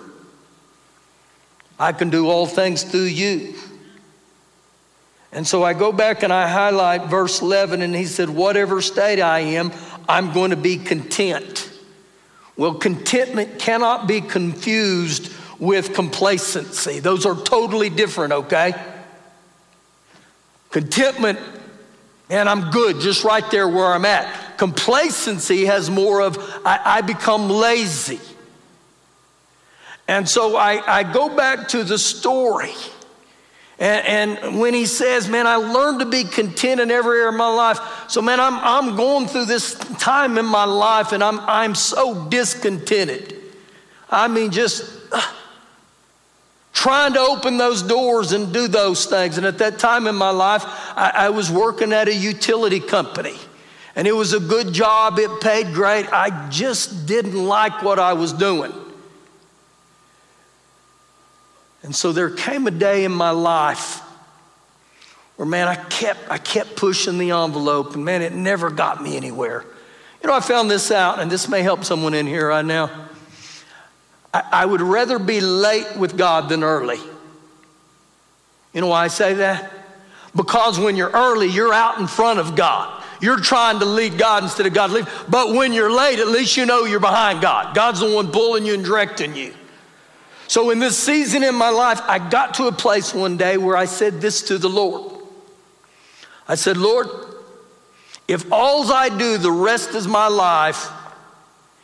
I 1.78 1.92
can 1.92 2.10
do 2.10 2.28
all 2.28 2.46
things 2.46 2.82
through 2.82 3.02
you. 3.02 3.54
And 5.32 5.44
so 5.44 5.64
I 5.64 5.72
go 5.74 5.90
back 5.90 6.22
and 6.22 6.32
I 6.32 6.46
highlight 6.46 7.10
verse 7.10 7.42
11, 7.42 7.82
and 7.82 7.94
he 7.94 8.04
said, 8.04 8.30
Whatever 8.30 8.80
state 8.80 9.20
I 9.20 9.40
am, 9.40 9.72
I'm 10.08 10.32
going 10.32 10.50
to 10.50 10.56
be 10.56 10.76
content. 10.76 11.70
Well, 12.56 12.74
contentment 12.74 13.58
cannot 13.58 14.06
be 14.06 14.20
confused 14.20 15.32
with 15.58 15.94
complacency. 15.94 17.00
Those 17.00 17.26
are 17.26 17.34
totally 17.34 17.90
different, 17.90 18.32
okay? 18.32 18.74
Contentment, 20.70 21.38
and 22.30 22.48
I'm 22.48 22.70
good 22.70 23.00
just 23.00 23.24
right 23.24 23.48
there 23.50 23.68
where 23.68 23.86
I'm 23.86 24.04
at. 24.04 24.58
Complacency 24.58 25.64
has 25.64 25.90
more 25.90 26.20
of, 26.20 26.38
I, 26.64 26.80
I 26.84 27.00
become 27.00 27.48
lazy. 27.48 28.20
And 30.06 30.28
so 30.28 30.56
I, 30.56 30.98
I 30.98 31.02
go 31.02 31.34
back 31.34 31.68
to 31.68 31.82
the 31.82 31.98
story. 31.98 32.74
And, 33.84 34.38
and, 34.38 34.58
when 34.58 34.72
he 34.72 34.86
says, 34.86 35.28
Man, 35.28 35.46
I 35.46 35.56
learned 35.56 36.00
to 36.00 36.06
be 36.06 36.24
content 36.24 36.80
in 36.80 36.90
every 36.90 37.18
area 37.18 37.28
of 37.28 37.34
my 37.34 37.52
life. 37.52 37.78
So, 38.08 38.22
man, 38.22 38.40
I'm, 38.40 38.54
I'm 38.54 38.96
going 38.96 39.26
through 39.26 39.44
this 39.44 39.74
time 39.98 40.38
in 40.38 40.46
my 40.46 40.64
life 40.64 41.12
and 41.12 41.22
I'm, 41.22 41.38
I'm 41.40 41.74
so 41.74 42.26
discontented. 42.30 43.42
I 44.08 44.26
mean, 44.28 44.52
just 44.52 44.90
uh, 45.12 45.20
trying 46.72 47.12
to 47.12 47.20
open 47.20 47.58
those 47.58 47.82
doors 47.82 48.32
and 48.32 48.54
do 48.54 48.68
those 48.68 49.04
things. 49.04 49.36
And 49.36 49.46
at 49.46 49.58
that 49.58 49.78
time 49.78 50.06
in 50.06 50.14
my 50.14 50.30
life, 50.30 50.62
I, 50.96 51.12
I 51.14 51.28
was 51.28 51.50
working 51.50 51.92
at 51.92 52.08
a 52.08 52.14
utility 52.14 52.80
company. 52.80 53.36
And 53.96 54.08
it 54.08 54.12
was 54.12 54.32
a 54.32 54.40
good 54.40 54.72
job, 54.72 55.18
it 55.18 55.42
paid 55.42 55.74
great. 55.74 56.10
I 56.10 56.48
just 56.48 57.04
didn't 57.04 57.36
like 57.36 57.82
what 57.82 57.98
I 57.98 58.14
was 58.14 58.32
doing. 58.32 58.72
And 61.84 61.94
so 61.94 62.12
there 62.12 62.30
came 62.30 62.66
a 62.66 62.70
day 62.70 63.04
in 63.04 63.12
my 63.12 63.30
life 63.30 64.00
where, 65.36 65.46
man, 65.46 65.68
I 65.68 65.76
kept, 65.76 66.30
I 66.30 66.38
kept 66.38 66.76
pushing 66.76 67.18
the 67.18 67.30
envelope, 67.30 67.94
and 67.94 68.04
man, 68.04 68.22
it 68.22 68.32
never 68.32 68.70
got 68.70 69.02
me 69.02 69.16
anywhere. 69.16 69.64
You 70.22 70.28
know, 70.28 70.34
I 70.34 70.40
found 70.40 70.70
this 70.70 70.90
out, 70.90 71.20
and 71.20 71.30
this 71.30 71.46
may 71.46 71.62
help 71.62 71.84
someone 71.84 72.14
in 72.14 72.26
here 72.26 72.48
right 72.48 72.64
now. 72.64 72.90
I, 74.32 74.42
I 74.52 74.66
would 74.66 74.80
rather 74.80 75.18
be 75.18 75.42
late 75.42 75.96
with 75.98 76.16
God 76.16 76.48
than 76.48 76.64
early. 76.64 76.98
You 78.72 78.80
know 78.80 78.88
why 78.88 79.04
I 79.04 79.08
say 79.08 79.34
that? 79.34 79.70
Because 80.34 80.80
when 80.80 80.96
you're 80.96 81.10
early, 81.10 81.48
you're 81.48 81.74
out 81.74 82.00
in 82.00 82.06
front 82.06 82.40
of 82.40 82.56
God. 82.56 83.02
You're 83.20 83.40
trying 83.40 83.78
to 83.80 83.84
lead 83.84 84.16
God 84.16 84.42
instead 84.42 84.66
of 84.66 84.72
God 84.72 84.90
leading. 84.90 85.12
But 85.28 85.54
when 85.54 85.72
you're 85.74 85.92
late, 85.92 86.18
at 86.18 86.28
least 86.28 86.56
you 86.56 86.64
know 86.64 86.84
you're 86.84 86.98
behind 86.98 87.42
God. 87.42 87.74
God's 87.74 88.00
the 88.00 88.10
one 88.10 88.32
pulling 88.32 88.64
you 88.64 88.74
and 88.74 88.84
directing 88.84 89.36
you. 89.36 89.54
So, 90.54 90.70
in 90.70 90.78
this 90.78 90.96
season 90.96 91.42
in 91.42 91.56
my 91.56 91.70
life, 91.70 92.00
I 92.02 92.20
got 92.20 92.54
to 92.54 92.68
a 92.68 92.72
place 92.72 93.12
one 93.12 93.36
day 93.36 93.56
where 93.56 93.76
I 93.76 93.86
said 93.86 94.20
this 94.20 94.40
to 94.42 94.56
the 94.56 94.68
Lord. 94.68 95.20
I 96.46 96.54
said, 96.54 96.76
Lord, 96.76 97.08
if 98.28 98.52
all 98.52 98.92
I 98.92 99.08
do 99.08 99.36
the 99.36 99.50
rest 99.50 99.96
of 99.96 100.06
my 100.06 100.28
life 100.28 100.92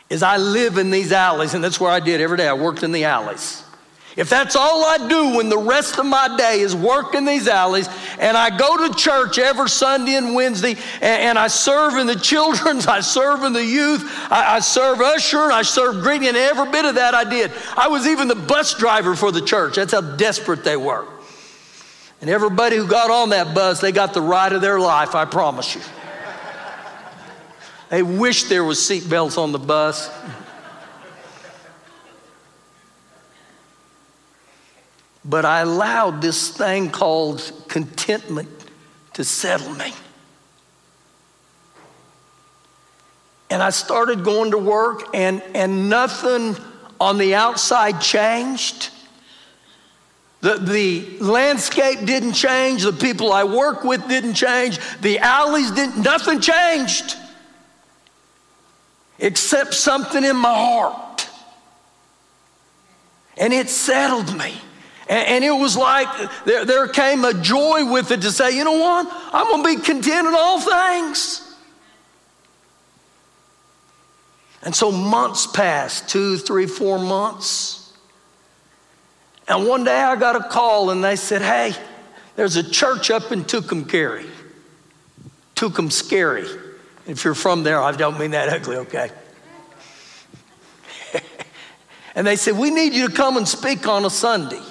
is 0.09 0.23
I 0.23 0.37
live 0.37 0.79
in 0.79 0.93
these 0.93 1.11
alleys, 1.11 1.55
and 1.55 1.65
that's 1.65 1.81
where 1.81 1.91
I 1.91 1.99
did 1.99 2.21
every 2.21 2.37
day, 2.37 2.47
I 2.47 2.53
worked 2.53 2.85
in 2.85 2.93
the 2.93 3.03
alleys. 3.07 3.65
If 4.17 4.29
that's 4.29 4.57
all 4.57 4.85
I 4.85 5.09
do 5.09 5.37
when 5.37 5.49
the 5.49 5.59
rest 5.59 5.99
of 5.99 6.05
my 6.05 6.37
day 6.37 6.61
is 6.61 6.75
work 6.75 7.15
in 7.15 7.25
these 7.25 7.47
alleys, 7.47 7.89
and 8.19 8.37
I 8.37 8.57
go 8.57 8.89
to 8.89 8.95
church 8.95 9.39
every 9.39 9.69
Sunday 9.69 10.17
and 10.17 10.35
Wednesday, 10.35 10.73
and, 11.01 11.23
and 11.23 11.39
I 11.39 11.47
serve 11.47 11.95
in 11.95 12.07
the 12.07 12.15
children's, 12.21 12.87
I 12.87 13.01
serve 13.01 13.45
in 13.45 13.53
the 13.53 13.65
youth, 13.65 14.03
I, 14.31 14.57
I 14.57 14.61
serve 14.61 15.01
usher, 15.01 15.45
and 15.45 15.53
I 15.53 15.63
serve 15.63 16.03
greeting, 16.03 16.29
and 16.29 16.37
every 16.37 16.71
bit 16.71 16.85
of 16.85 16.97
that 16.97 17.15
I 17.15 17.25
did. 17.25 17.53
I 17.77 17.89
was 17.89 18.07
even 18.07 18.27
the 18.27 18.35
bus 18.35 18.75
driver 18.75 19.15
for 19.15 19.31
the 19.31 19.43
church. 19.43 19.77
That's 19.77 19.93
how 19.93 20.01
desperate 20.01 20.65
they 20.65 20.77
were. 20.77 21.07
And 22.21 22.29
everybody 22.29 22.77
who 22.77 22.87
got 22.87 23.11
on 23.11 23.31
that 23.31 23.55
bus, 23.55 23.81
they 23.81 23.93
got 23.93 24.13
the 24.13 24.21
ride 24.21 24.53
of 24.53 24.61
their 24.61 24.81
life, 24.81 25.15
I 25.15 25.25
promise 25.25 25.75
you. 25.75 25.81
They 27.91 28.03
wish 28.03 28.45
there 28.45 28.63
was 28.65 28.79
seatbelts 28.79 29.39
on 29.39 29.53
the 29.53 29.59
bus. 29.59 30.11
But 35.25 35.45
I 35.45 35.61
allowed 35.61 36.23
this 36.23 36.49
thing 36.51 36.91
called 36.91 37.53
contentment 37.69 38.49
to 39.15 39.25
settle 39.25 39.75
me. 39.75 39.93
And 43.51 43.63
I 43.63 43.71
started 43.71 44.25
going 44.25 44.53
to 44.53 44.59
work, 44.59 45.15
and, 45.15 45.43
and 45.55 45.91
nothing 45.91 46.57
on 47.01 47.19
the 47.19 47.35
outside 47.35 48.01
changed. 48.01 48.91
The, 50.41 50.55
the 50.55 51.19
landscape 51.19 52.07
didn't 52.07 52.33
change. 52.33 52.83
The 52.83 52.93
people 52.93 53.33
I 53.33 53.45
work 53.45 53.85
with 53.85 54.07
didn't 54.09 54.35
change. 54.35 54.79
The 55.01 55.19
alleys 55.19 55.71
didn't, 55.73 56.03
nothing 56.03 56.41
changed 56.41 57.17
except 59.19 59.75
something 59.75 60.25
in 60.25 60.37
my 60.37 60.55
heart. 60.55 61.29
And 63.37 63.53
it 63.53 63.69
settled 63.69 64.37
me. 64.37 64.55
And, 65.11 65.29
and 65.29 65.45
it 65.45 65.51
was 65.51 65.77
like 65.77 66.07
there, 66.45 66.65
there 66.65 66.87
came 66.87 67.25
a 67.25 67.35
joy 67.35 67.91
with 67.91 68.13
it 68.13 68.23
to 68.23 68.31
say, 68.31 68.57
you 68.57 68.63
know 68.63 68.79
what? 68.79 69.09
I'm 69.33 69.47
going 69.49 69.65
to 69.65 69.81
be 69.81 69.85
content 69.85 70.29
in 70.29 70.35
all 70.35 70.61
things. 70.61 71.47
And 74.63 74.75
so 74.75 74.93
months 74.93 75.49
passed 75.49 76.09
two, 76.09 76.37
three, 76.37 76.67
four 76.67 76.99
months. 76.99 77.93
And 79.49 79.67
one 79.67 79.83
day 79.83 80.01
I 80.01 80.15
got 80.15 80.37
a 80.37 80.49
call 80.49 80.91
and 80.91 81.03
they 81.03 81.17
said, 81.17 81.43
hey, 81.43 81.75
there's 82.37 82.55
a 82.55 82.63
church 82.63 83.11
up 83.11 83.33
in 83.33 83.43
Tucumcari. 83.43 84.29
Tucumscary. 85.57 86.47
If 87.07 87.25
you're 87.25 87.35
from 87.35 87.65
there, 87.65 87.83
I 87.83 87.91
don't 87.93 88.19
mean 88.19 88.31
that 88.31 88.49
ugly, 88.49 88.77
okay? 88.77 89.11
and 92.15 92.25
they 92.25 92.37
said, 92.37 92.57
we 92.57 92.71
need 92.71 92.93
you 92.93 93.09
to 93.09 93.15
come 93.15 93.37
and 93.37 93.49
speak 93.49 93.89
on 93.89 94.05
a 94.05 94.11
Sunday. 94.11 94.63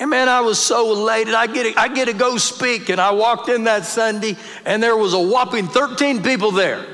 And 0.00 0.08
man, 0.08 0.30
I 0.30 0.40
was 0.40 0.58
so 0.58 0.92
elated. 0.92 1.34
I 1.34 1.46
get, 1.46 1.74
to, 1.74 1.78
I 1.78 1.88
get 1.88 2.06
to 2.06 2.14
go 2.14 2.38
speak. 2.38 2.88
And 2.88 2.98
I 2.98 3.10
walked 3.10 3.50
in 3.50 3.64
that 3.64 3.84
Sunday, 3.84 4.34
and 4.64 4.82
there 4.82 4.96
was 4.96 5.12
a 5.12 5.20
whopping 5.20 5.66
13 5.66 6.22
people 6.22 6.52
there. 6.52 6.86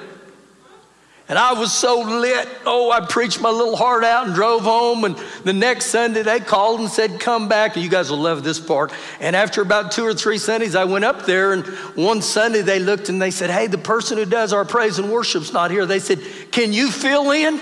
And 1.29 1.39
I 1.39 1.53
was 1.53 1.73
so 1.73 2.01
lit. 2.01 2.49
Oh, 2.67 2.91
I 2.91 3.07
preached 3.07 3.41
my 3.41 3.51
little 3.51 3.77
heart 3.77 4.03
out 4.03 4.27
and 4.27 4.35
drove 4.35 4.63
home. 4.63 5.05
And 5.05 5.17
the 5.45 5.53
next 5.53 5.87
Sunday, 5.87 6.23
they 6.23 6.41
called 6.41 6.81
and 6.81 6.91
said, 6.91 7.21
Come 7.21 7.49
back. 7.49 7.77
And 7.77 7.85
you 7.85 7.91
guys 7.91 8.11
will 8.11 8.19
love 8.19 8.43
this 8.43 8.59
part. 8.59 8.93
And 9.21 9.37
after 9.37 9.63
about 9.63 9.93
two 9.93 10.05
or 10.05 10.15
three 10.15 10.39
Sundays, 10.39 10.75
I 10.75 10.85
went 10.85 11.05
up 11.05 11.27
there. 11.27 11.53
And 11.53 11.65
one 11.95 12.23
Sunday, 12.23 12.63
they 12.63 12.81
looked 12.81 13.09
and 13.09 13.23
they 13.23 13.31
said, 13.31 13.51
Hey, 13.51 13.69
the 13.69 13.79
person 13.79 14.19
who 14.19 14.25
does 14.25 14.53
our 14.53 14.65
praise 14.65 14.99
and 14.99 15.13
worship's 15.13 15.53
not 15.53 15.71
here. 15.71 15.87
They 15.87 16.01
said, 16.01 16.21
Can 16.51 16.73
you 16.73 16.91
fill 16.91 17.31
in? 17.31 17.61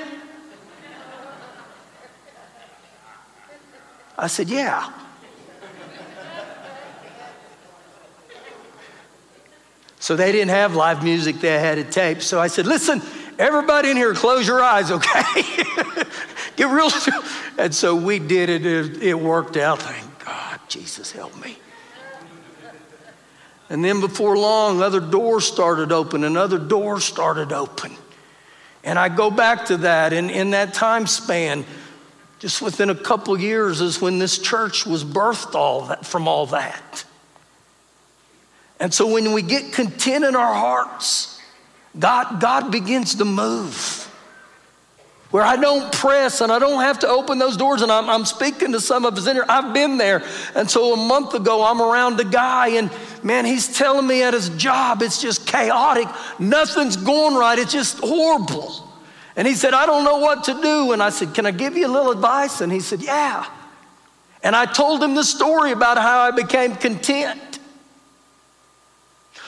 I 4.17 4.27
said, 4.27 4.49
Yeah. 4.49 4.91
So 10.04 10.16
they 10.16 10.32
didn't 10.32 10.50
have 10.50 10.76
live 10.76 11.02
music, 11.02 11.40
they 11.40 11.58
had 11.58 11.78
a 11.78 11.82
tape. 11.82 12.20
So 12.20 12.38
I 12.38 12.49
said, 12.49 12.66
Listen, 12.66 13.00
everybody 13.38 13.88
in 13.88 13.96
here, 13.96 14.12
close 14.12 14.46
your 14.46 14.62
eyes, 14.62 14.90
okay? 14.90 15.23
Get 16.56 16.64
real. 16.64 16.90
And 17.56 17.75
so 17.75 17.96
we 17.96 18.18
did 18.18 18.50
it, 18.50 19.02
it, 19.02 19.18
worked 19.18 19.56
out. 19.56 19.80
Thank 19.80 20.23
God, 20.23 20.61
Jesus 20.68 21.11
help 21.11 21.34
me. 21.42 21.56
And 23.70 23.82
then 23.82 24.00
before 24.00 24.37
long, 24.37 24.82
other 24.82 25.00
doors 25.00 25.46
started 25.46 25.90
open 25.90 26.23
and 26.25 26.37
other 26.37 26.58
doors 26.58 27.02
started 27.02 27.50
open. 27.50 27.96
And 28.82 28.99
I 28.99 29.08
go 29.08 29.30
back 29.30 29.64
to 29.66 29.78
that, 29.78 30.12
and 30.12 30.30
in 30.30 30.50
that 30.50 30.75
time 30.75 31.06
span, 31.06 31.64
just 32.40 32.61
within 32.61 32.90
a 32.90 32.94
couple 32.94 33.40
years 33.40 33.80
is 33.80 34.02
when 34.02 34.18
this 34.18 34.37
church 34.37 34.84
was 34.84 35.02
birthed 35.02 35.54
all 35.54 35.87
that, 35.87 36.04
from 36.04 36.28
all 36.28 36.44
that. 36.49 37.06
And 38.81 38.93
so 38.93 39.12
when 39.12 39.33
we 39.33 39.43
get 39.43 39.73
content 39.73 40.25
in 40.25 40.35
our 40.35 40.54
hearts, 40.54 41.40
God, 41.99 42.40
God 42.40 42.71
begins 42.71 43.16
to 43.16 43.25
move. 43.25 44.00
Where 45.31 45.43
I 45.43 45.57
don't 45.57 45.93
press 45.93 46.40
and 46.43 46.52
I 46.52 46.61
don't 46.61 46.81
have 46.81 47.00
to 47.00 47.09
open 47.09 47.38
those 47.38 47.57
doors. 47.57 47.83
And 47.83 47.90
I'm, 47.90 48.09
I'm 48.09 48.25
speaking 48.25 48.71
to 48.71 48.81
some 48.81 49.04
of 49.04 49.19
us 49.19 49.26
in 49.26 49.35
here. 49.35 49.45
I've 49.49 49.75
been 49.75 49.99
there. 49.99 50.23
And 50.54 50.71
so 50.71 50.93
a 50.93 50.97
month 50.97 51.35
ago, 51.35 51.64
I'm 51.64 51.83
around 51.83 52.21
a 52.21 52.25
guy, 52.25 52.69
and 52.69 52.88
man, 53.25 53.45
he's 53.45 53.76
telling 53.76 54.07
me 54.07 54.23
at 54.23 54.33
his 54.33 54.49
job 54.50 55.02
it's 55.02 55.21
just 55.21 55.45
chaotic. 55.45 56.07
Nothing's 56.38 56.97
going 56.97 57.35
right. 57.35 57.59
It's 57.59 57.73
just 57.73 57.99
horrible. 57.99 58.88
And 59.35 59.49
he 59.49 59.54
said, 59.54 59.75
I 59.75 59.87
don't 59.87 60.04
know 60.04 60.19
what 60.19 60.45
to 60.45 60.61
do. 60.62 60.93
And 60.93 61.02
I 61.02 61.11
said, 61.11 61.35
Can 61.35 61.47
I 61.47 61.50
give 61.50 61.76
you 61.76 61.87
a 61.87 61.90
little 61.90 62.12
advice? 62.12 62.61
And 62.61 62.71
he 62.71 62.78
said, 62.78 63.02
Yeah. 63.02 63.45
And 64.45 64.54
I 64.54 64.66
told 64.66 65.02
him 65.02 65.16
the 65.16 65.25
story 65.25 65.73
about 65.73 65.99
how 65.99 66.21
I 66.21 66.31
became 66.31 66.76
content. 66.76 67.53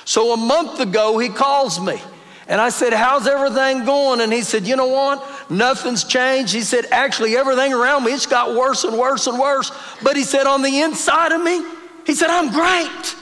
So 0.06 0.32
a 0.32 0.36
month 0.36 0.78
ago, 0.78 1.18
he 1.18 1.28
calls 1.28 1.78
me. 1.80 2.00
And 2.48 2.60
I 2.60 2.68
said, 2.68 2.92
How's 2.92 3.26
everything 3.26 3.84
going? 3.84 4.20
And 4.20 4.32
he 4.32 4.42
said, 4.42 4.66
You 4.66 4.76
know 4.76 4.86
what? 4.86 5.50
Nothing's 5.50 6.04
changed. 6.04 6.54
He 6.54 6.60
said, 6.62 6.86
Actually, 6.92 7.36
everything 7.36 7.72
around 7.72 8.04
me, 8.04 8.12
it's 8.12 8.24
got 8.24 8.54
worse 8.54 8.84
and 8.84 8.96
worse 8.96 9.26
and 9.26 9.38
worse. 9.38 9.72
But 10.02 10.16
he 10.16 10.22
said, 10.22 10.46
On 10.46 10.62
the 10.62 10.80
inside 10.80 11.32
of 11.32 11.42
me, 11.42 11.62
he 12.06 12.14
said, 12.14 12.30
I'm 12.30 12.52
great. 12.52 13.16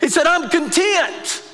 He 0.00 0.08
said, 0.08 0.26
I'm 0.26 0.50
content. 0.50 1.44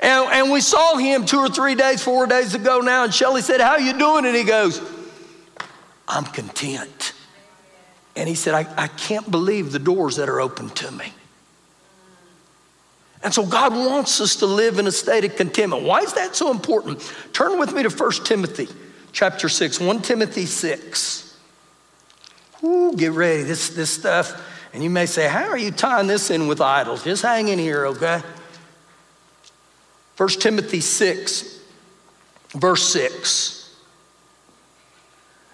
And, 0.00 0.32
and 0.32 0.52
we 0.52 0.60
saw 0.60 0.96
him 0.96 1.26
two 1.26 1.38
or 1.38 1.48
three 1.48 1.74
days, 1.74 2.02
four 2.02 2.26
days 2.26 2.54
ago 2.54 2.80
now, 2.80 3.04
and 3.04 3.12
Shelly 3.12 3.42
said, 3.42 3.60
How 3.60 3.78
you 3.78 3.98
doing? 3.98 4.24
And 4.24 4.36
he 4.36 4.44
goes, 4.44 4.80
I'm 6.06 6.24
content. 6.24 7.12
And 8.14 8.28
he 8.28 8.36
said, 8.36 8.54
I, 8.54 8.84
I 8.84 8.86
can't 8.86 9.28
believe 9.28 9.72
the 9.72 9.80
doors 9.80 10.16
that 10.16 10.28
are 10.28 10.40
open 10.40 10.70
to 10.70 10.92
me. 10.92 11.12
And 13.26 13.34
so 13.34 13.44
God 13.44 13.72
wants 13.72 14.20
us 14.20 14.36
to 14.36 14.46
live 14.46 14.78
in 14.78 14.86
a 14.86 14.92
state 14.92 15.24
of 15.24 15.34
contentment. 15.34 15.82
Why 15.82 15.98
is 15.98 16.12
that 16.12 16.36
so 16.36 16.48
important? 16.48 17.02
Turn 17.32 17.58
with 17.58 17.74
me 17.74 17.82
to 17.82 17.88
1 17.88 18.12
Timothy 18.22 18.68
chapter 19.10 19.48
6, 19.48 19.80
1 19.80 20.02
Timothy 20.02 20.46
6. 20.46 21.36
Ooh, 22.62 22.94
get 22.96 23.10
ready. 23.10 23.42
This, 23.42 23.70
this 23.70 23.90
stuff. 23.90 24.40
And 24.72 24.84
you 24.84 24.90
may 24.90 25.06
say, 25.06 25.26
How 25.26 25.48
are 25.48 25.58
you 25.58 25.72
tying 25.72 26.06
this 26.06 26.30
in 26.30 26.46
with 26.46 26.60
idols? 26.60 27.02
Just 27.02 27.22
hang 27.22 27.48
in 27.48 27.58
here, 27.58 27.86
okay? 27.86 28.22
1 30.16 30.28
Timothy 30.28 30.80
6, 30.80 31.58
verse 32.52 32.92
6. 32.92 33.76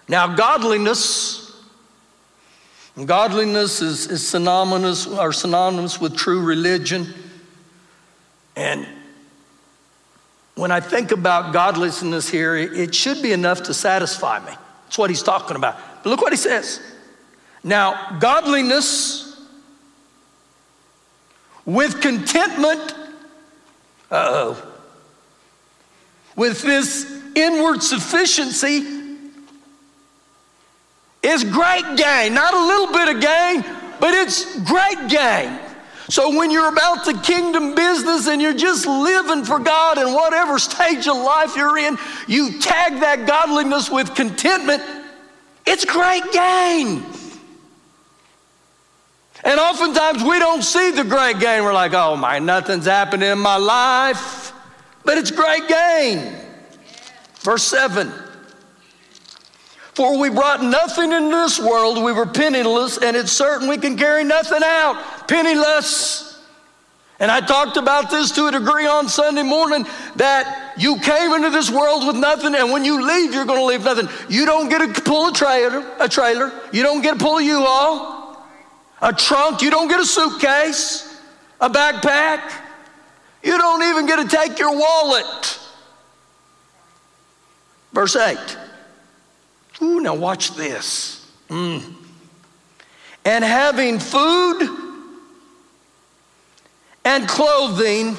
Now, 0.07 0.35
godliness, 0.35 1.59
godliness 3.03 3.81
is, 3.81 4.05
is 4.11 4.27
synonymous, 4.27 5.07
or 5.07 5.33
synonymous 5.33 5.99
with 5.99 6.15
true 6.15 6.43
religion. 6.45 7.11
And 8.55 8.87
when 10.55 10.71
I 10.71 10.79
think 10.79 11.11
about 11.11 11.53
godlessness 11.53 12.29
here, 12.29 12.55
it 12.55 12.93
should 12.93 13.21
be 13.21 13.31
enough 13.31 13.63
to 13.63 13.73
satisfy 13.73 14.39
me. 14.39 14.53
That's 14.85 14.97
what 14.97 15.09
he's 15.09 15.23
talking 15.23 15.55
about. 15.55 15.77
But 16.03 16.09
look 16.09 16.21
what 16.21 16.31
he 16.31 16.37
says. 16.37 16.79
Now, 17.63 18.17
godliness 18.19 19.41
with 21.65 22.01
contentment, 22.01 22.93
oh, 24.11 24.61
with 26.35 26.61
this 26.61 27.21
inward 27.35 27.81
sufficiency 27.81 28.85
is 31.23 31.43
great 31.45 31.95
gain. 31.95 32.33
Not 32.33 32.53
a 32.53 32.65
little 32.65 32.93
bit 32.93 33.15
of 33.15 33.21
gain, 33.21 33.61
but 33.99 34.13
it's 34.13 34.59
great 34.61 35.07
gain. 35.07 35.57
So 36.13 36.29
when 36.37 36.51
you're 36.51 36.69
about 36.69 37.05
the 37.05 37.15
kingdom 37.15 37.73
business 37.73 38.27
and 38.27 38.39
you're 38.39 38.53
just 38.53 38.85
living 38.85 39.43
for 39.43 39.57
God 39.57 39.97
in 39.97 40.13
whatever 40.13 40.59
stage 40.59 41.07
of 41.07 41.17
life 41.17 41.55
you're 41.55 41.75
in, 41.79 41.97
you 42.27 42.59
tag 42.59 42.99
that 42.99 43.25
godliness 43.25 43.89
with 43.89 44.13
contentment, 44.13 44.83
it's 45.65 45.85
great 45.85 46.21
gain. 46.31 47.03
And 49.43 49.59
oftentimes 49.59 50.23
we 50.23 50.37
don't 50.37 50.61
see 50.61 50.91
the 50.91 51.03
great 51.03 51.39
gain. 51.39 51.63
We're 51.63 51.73
like, 51.73 51.95
oh 51.95 52.15
my, 52.15 52.37
nothing's 52.37 52.85
happening 52.85 53.31
in 53.31 53.39
my 53.39 53.57
life. 53.57 54.53
But 55.03 55.17
it's 55.17 55.31
great 55.31 55.67
gain. 55.67 56.31
Verse 57.39 57.63
7 57.63 58.13
For 59.95 60.17
we 60.17 60.29
brought 60.29 60.63
nothing 60.63 61.11
into 61.11 61.35
this 61.35 61.59
world, 61.59 62.03
we 62.03 62.11
were 62.11 62.25
penniless, 62.25 62.97
and 62.97 63.15
it's 63.15 63.31
certain 63.31 63.67
we 63.67 63.77
can 63.77 63.95
carry 63.95 64.23
nothing 64.23 64.61
out 64.63 65.27
penniless. 65.27 66.41
And 67.19 67.31
I 67.31 67.41
talked 67.41 67.77
about 67.77 68.09
this 68.09 68.31
to 68.31 68.47
a 68.47 68.51
degree 68.51 68.87
on 68.87 69.07
Sunday 69.07 69.43
morning 69.43 69.85
that 70.15 70.73
you 70.77 70.99
came 70.99 71.31
into 71.33 71.51
this 71.51 71.69
world 71.69 72.07
with 72.07 72.15
nothing, 72.15 72.55
and 72.55 72.71
when 72.71 72.83
you 72.83 73.05
leave, 73.05 73.33
you're 73.33 73.45
going 73.45 73.59
to 73.59 73.65
leave 73.65 73.83
nothing. 73.83 74.09
You 74.29 74.45
don't 74.45 74.67
get 74.67 74.95
to 74.95 75.01
pull 75.03 75.29
a 75.29 75.31
trailer, 75.31 75.85
a 75.99 76.09
trailer. 76.09 76.51
You 76.71 76.81
don't 76.81 77.01
get 77.01 77.19
to 77.19 77.23
pull 77.23 77.37
a 77.37 77.43
U-Haul, 77.43 78.43
a 79.01 79.13
trunk. 79.13 79.61
You 79.61 79.69
don't 79.69 79.87
get 79.87 79.99
a 79.99 80.05
suitcase, 80.05 81.21
a 81.61 81.69
backpack. 81.69 82.51
You 83.43 83.57
don't 83.59 83.83
even 83.83 84.07
get 84.07 84.27
to 84.27 84.35
take 84.35 84.57
your 84.57 84.75
wallet. 84.75 85.59
Verse 87.93 88.15
8. 88.15 88.57
Ooh, 89.83 89.99
now 89.99 90.15
watch 90.15 90.55
this. 90.55 91.29
Mm. 91.49 91.93
And 93.25 93.43
having 93.43 93.99
food 93.99 94.69
and 97.03 97.27
clothing, 97.27 98.15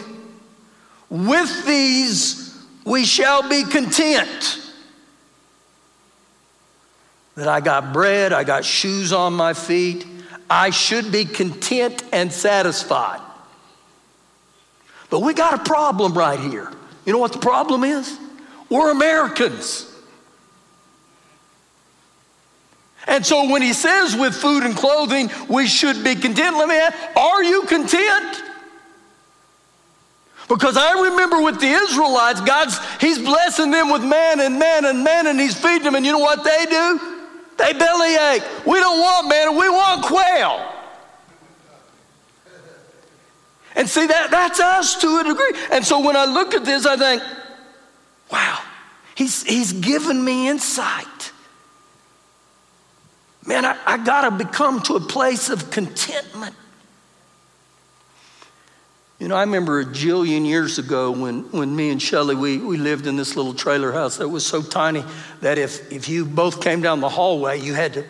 with 1.09 1.65
these 1.65 2.55
we 2.85 3.05
shall 3.05 3.49
be 3.49 3.65
content. 3.65 4.61
That 7.35 7.49
I 7.49 7.61
got 7.61 7.93
bread, 7.93 8.33
I 8.33 8.45
got 8.45 8.65
shoes 8.65 9.13
on 9.13 9.33
my 9.33 9.55
feet, 9.55 10.07
I 10.51 10.69
should 10.71 11.11
be 11.11 11.25
content 11.25 12.05
and 12.13 12.31
satisfied. 12.31 13.23
But 15.09 15.21
we 15.21 15.33
got 15.33 15.55
a 15.55 15.65
problem 15.65 16.13
right 16.13 16.39
here. 16.39 16.71
You 17.07 17.13
know 17.13 17.19
what 17.19 17.33
the 17.33 17.39
problem 17.39 17.85
is? 17.85 18.19
We're 18.69 18.91
Americans. 18.91 19.94
And 23.07 23.25
so 23.25 23.51
when 23.51 23.63
he 23.63 23.73
says 23.73 24.17
with 24.17 24.35
food 24.35 24.65
and 24.65 24.75
clothing, 24.77 25.31
we 25.49 25.67
should 25.67 26.03
be 26.03 26.15
content, 26.15 26.57
let 26.57 26.69
me 26.69 26.77
ask, 26.77 27.17
are 27.17 27.45
you 27.45 27.63
content? 27.63 28.43
Because 30.49 30.77
I 30.77 31.03
remember 31.11 31.41
with 31.41 31.61
the 31.61 31.69
Israelites, 31.69 32.41
God's, 32.41 32.79
He's 33.01 33.19
blessing 33.19 33.71
them 33.71 33.91
with 33.91 34.03
man 34.05 34.41
and 34.41 34.59
man 34.59 34.85
and 34.85 35.03
man, 35.03 35.27
and 35.27 35.41
He's 35.41 35.59
feeding 35.59 35.85
them. 35.85 35.95
And 35.95 36.05
you 36.05 36.13
know 36.13 36.19
what 36.19 36.45
they 36.45 36.67
do? 36.67 37.01
They 37.57 37.73
bellyache. 37.73 38.67
We 38.67 38.79
don't 38.79 39.01
want 39.01 39.29
man, 39.29 39.53
we 39.53 39.69
want 39.69 40.05
quail. 40.05 40.71
And 43.77 43.89
see, 43.89 44.07
that, 44.07 44.31
that's 44.31 44.61
us 44.61 45.01
to 45.01 45.19
a 45.19 45.25
degree. 45.25 45.53
And 45.73 45.85
so 45.85 46.01
when 46.01 46.17
I 46.17 46.27
look 46.27 46.55
at 46.55 46.65
this, 46.65 46.87
I 46.87 46.97
think, 46.97 47.23
wow, 48.31 48.61
He's, 49.15 49.43
he's 49.45 49.73
given 49.73 50.25
me 50.25 50.49
insight. 50.49 51.07
Man, 53.47 53.65
I, 53.65 53.79
I 53.87 53.99
got 53.99 54.23
to 54.23 54.45
become 54.45 54.81
to 54.83 54.97
a 54.97 55.01
place 55.01 55.51
of 55.51 55.71
contentment. 55.71 56.55
You 59.19 59.29
know, 59.29 59.37
I 59.37 59.43
remember 59.43 59.81
a 59.81 59.85
jillion 59.85 60.47
years 60.47 60.79
ago 60.79 61.11
when, 61.11 61.45
when 61.51 61.75
me 61.75 61.91
and 61.91 62.03
Shelly, 62.03 62.35
we, 62.35 62.59
we 62.59 62.77
lived 62.77 63.07
in 63.07 63.17
this 63.17 63.37
little 63.37 63.55
trailer 63.55 63.93
house 63.93 64.17
that 64.17 64.29
was 64.29 64.45
so 64.45 64.61
tiny 64.61 65.05
that 65.41 65.57
if, 65.57 65.93
if 65.93 66.09
you 66.09 66.25
both 66.25 66.61
came 66.61 66.83
down 66.83 67.01
the 67.01 67.09
hallway, 67.09 67.61
you 67.61 67.75
had 67.75 67.95
to. 67.95 68.05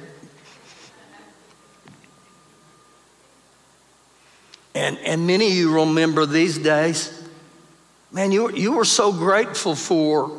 And, 4.75 4.99
and 4.99 5.27
many 5.27 5.47
of 5.47 5.53
you 5.53 5.73
remember 5.81 6.27
these 6.27 6.59
days, 6.59 7.23
man, 8.11 8.33
you, 8.33 8.51
you 8.51 8.73
were 8.73 8.85
so 8.85 9.13
grateful 9.13 9.77
for 9.77 10.37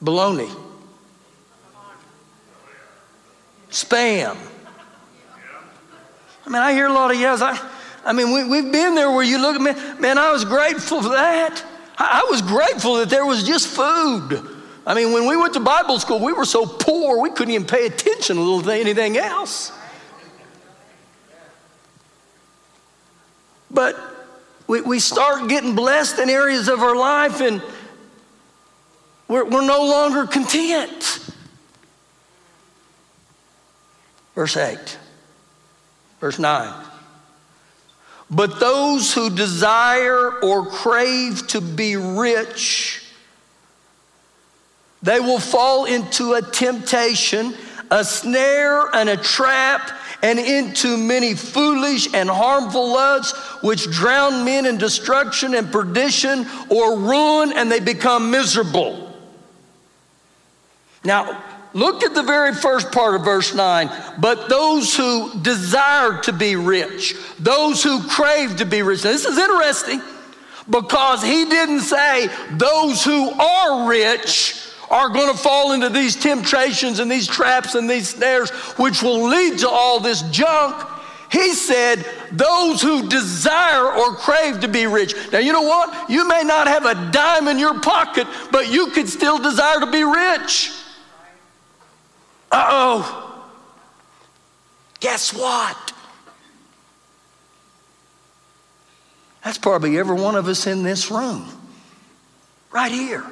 bologna. 0.00 0.48
Spam. 3.70 4.36
I 6.46 6.50
mean, 6.50 6.62
I 6.62 6.72
hear 6.72 6.86
a 6.86 6.92
lot 6.92 7.10
of 7.10 7.20
yes. 7.20 7.42
I, 7.42 7.58
I 8.04 8.12
mean, 8.12 8.32
we, 8.32 8.44
we've 8.44 8.72
been 8.72 8.94
there 8.94 9.10
where 9.10 9.22
you 9.22 9.40
look 9.40 9.56
at 9.56 9.62
me, 9.62 10.00
man, 10.00 10.18
I 10.18 10.32
was 10.32 10.44
grateful 10.44 11.02
for 11.02 11.10
that. 11.10 11.64
I, 11.98 12.22
I 12.24 12.30
was 12.30 12.42
grateful 12.42 12.96
that 12.96 13.10
there 13.10 13.26
was 13.26 13.44
just 13.44 13.68
food. 13.68 14.40
I 14.86 14.94
mean, 14.94 15.12
when 15.12 15.28
we 15.28 15.36
went 15.36 15.54
to 15.54 15.60
Bible 15.60 15.98
school, 16.00 16.18
we 16.18 16.32
were 16.32 16.44
so 16.44 16.66
poor 16.66 17.20
we 17.20 17.30
couldn't 17.30 17.54
even 17.54 17.66
pay 17.66 17.86
attention 17.86 18.36
to 18.36 18.42
little 18.42 18.70
anything 18.70 19.18
else. 19.18 19.72
But 23.70 23.96
we, 24.66 24.80
we 24.80 24.98
start 24.98 25.48
getting 25.48 25.74
blessed 25.74 26.18
in 26.18 26.28
areas 26.28 26.68
of 26.68 26.80
our 26.80 26.96
life 26.96 27.40
and 27.40 27.62
we're, 29.28 29.44
we're 29.44 29.64
no 29.64 29.84
longer 29.84 30.26
content. 30.26 31.30
Verse 34.40 34.56
8, 34.56 34.98
verse 36.18 36.38
9. 36.38 36.86
But 38.30 38.58
those 38.58 39.12
who 39.12 39.28
desire 39.28 40.30
or 40.40 40.64
crave 40.64 41.46
to 41.48 41.60
be 41.60 41.96
rich, 41.96 43.04
they 45.02 45.20
will 45.20 45.38
fall 45.38 45.84
into 45.84 46.32
a 46.32 46.40
temptation, 46.40 47.52
a 47.90 48.02
snare, 48.02 48.86
and 48.94 49.10
a 49.10 49.18
trap, 49.18 49.90
and 50.22 50.38
into 50.38 50.96
many 50.96 51.34
foolish 51.34 52.08
and 52.14 52.30
harmful 52.30 52.94
lusts, 52.94 53.38
which 53.62 53.90
drown 53.90 54.46
men 54.46 54.64
in 54.64 54.78
destruction 54.78 55.54
and 55.54 55.70
perdition 55.70 56.46
or 56.70 56.98
ruin, 56.98 57.52
and 57.52 57.70
they 57.70 57.80
become 57.80 58.30
miserable. 58.30 59.14
Now, 61.04 61.44
Look 61.72 62.02
at 62.02 62.14
the 62.14 62.22
very 62.22 62.52
first 62.52 62.90
part 62.90 63.14
of 63.14 63.24
verse 63.24 63.54
9. 63.54 63.90
But 64.18 64.48
those 64.48 64.96
who 64.96 65.40
desire 65.40 66.20
to 66.22 66.32
be 66.32 66.56
rich, 66.56 67.14
those 67.38 67.82
who 67.82 68.02
crave 68.08 68.56
to 68.56 68.64
be 68.64 68.82
rich. 68.82 69.04
Now, 69.04 69.12
this 69.12 69.24
is 69.24 69.38
interesting 69.38 70.02
because 70.68 71.22
he 71.22 71.44
didn't 71.44 71.80
say 71.80 72.28
those 72.52 73.04
who 73.04 73.30
are 73.30 73.88
rich 73.88 74.66
are 74.90 75.08
going 75.08 75.30
to 75.30 75.38
fall 75.38 75.72
into 75.72 75.88
these 75.88 76.16
temptations 76.16 76.98
and 76.98 77.10
these 77.10 77.28
traps 77.28 77.76
and 77.76 77.88
these 77.88 78.08
snares, 78.08 78.50
which 78.76 79.02
will 79.02 79.28
lead 79.28 79.58
to 79.60 79.68
all 79.68 80.00
this 80.00 80.22
junk. 80.30 80.74
He 81.30 81.52
said, 81.52 82.04
those 82.32 82.82
who 82.82 83.08
desire 83.08 83.86
or 83.86 84.16
crave 84.16 84.60
to 84.62 84.68
be 84.68 84.88
rich. 84.88 85.14
Now, 85.30 85.38
you 85.38 85.52
know 85.52 85.62
what? 85.62 86.10
You 86.10 86.26
may 86.26 86.42
not 86.42 86.66
have 86.66 86.84
a 86.86 87.12
dime 87.12 87.46
in 87.46 87.56
your 87.56 87.78
pocket, 87.78 88.26
but 88.50 88.72
you 88.72 88.88
could 88.88 89.08
still 89.08 89.38
desire 89.38 89.78
to 89.78 89.90
be 89.92 90.02
rich. 90.02 90.72
Uh 92.50 92.66
oh. 92.68 93.26
Guess 95.00 95.32
what? 95.32 95.92
That's 99.44 99.58
probably 99.58 99.98
every 99.98 100.16
one 100.16 100.36
of 100.36 100.48
us 100.48 100.66
in 100.66 100.82
this 100.82 101.10
room, 101.10 101.48
right 102.70 102.92
here. 102.92 103.24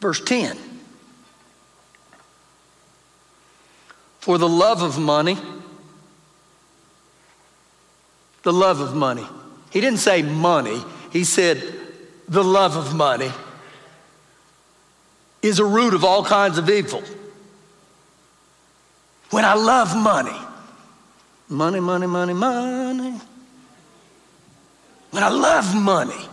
Verse 0.00 0.20
10 0.20 0.56
For 4.20 4.38
the 4.38 4.48
love 4.48 4.82
of 4.82 4.98
money, 4.98 5.36
the 8.42 8.52
love 8.52 8.80
of 8.80 8.94
money. 8.94 9.26
He 9.70 9.80
didn't 9.82 9.98
say 9.98 10.22
money, 10.22 10.82
he 11.12 11.24
said 11.24 11.62
the 12.26 12.44
love 12.44 12.76
of 12.76 12.94
money 12.94 13.30
is 15.48 15.58
a 15.58 15.64
root 15.64 15.94
of 15.94 16.04
all 16.04 16.24
kinds 16.24 16.58
of 16.58 16.68
evil. 16.70 17.02
When 19.30 19.44
I 19.44 19.54
love 19.54 19.96
money, 19.96 20.38
money, 21.48 21.80
money, 21.80 22.06
money, 22.06 22.34
money. 22.34 23.20
When 25.10 25.22
I 25.22 25.28
love 25.28 25.74
money. 25.74 26.28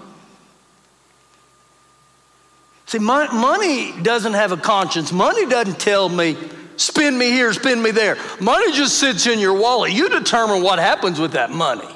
See, 2.88 3.00
money 3.00 3.94
doesn't 4.02 4.34
have 4.34 4.52
a 4.52 4.58
conscience. 4.58 5.12
Money 5.12 5.46
doesn't 5.48 5.80
tell 5.80 6.08
me, 6.08 6.38
spend 6.78 7.18
me 7.18 7.32
here, 7.32 7.52
spend 7.54 7.82
me 7.82 7.92
there. 7.92 8.18
Money 8.40 8.72
just 8.74 9.00
sits 9.00 9.28
in 9.28 9.40
your 9.40 9.54
wallet. 9.54 9.92
You 9.92 10.10
determine 10.10 10.62
what 10.62 10.78
happens 10.78 11.20
with 11.20 11.32
that 11.32 11.50
money. 11.50 11.88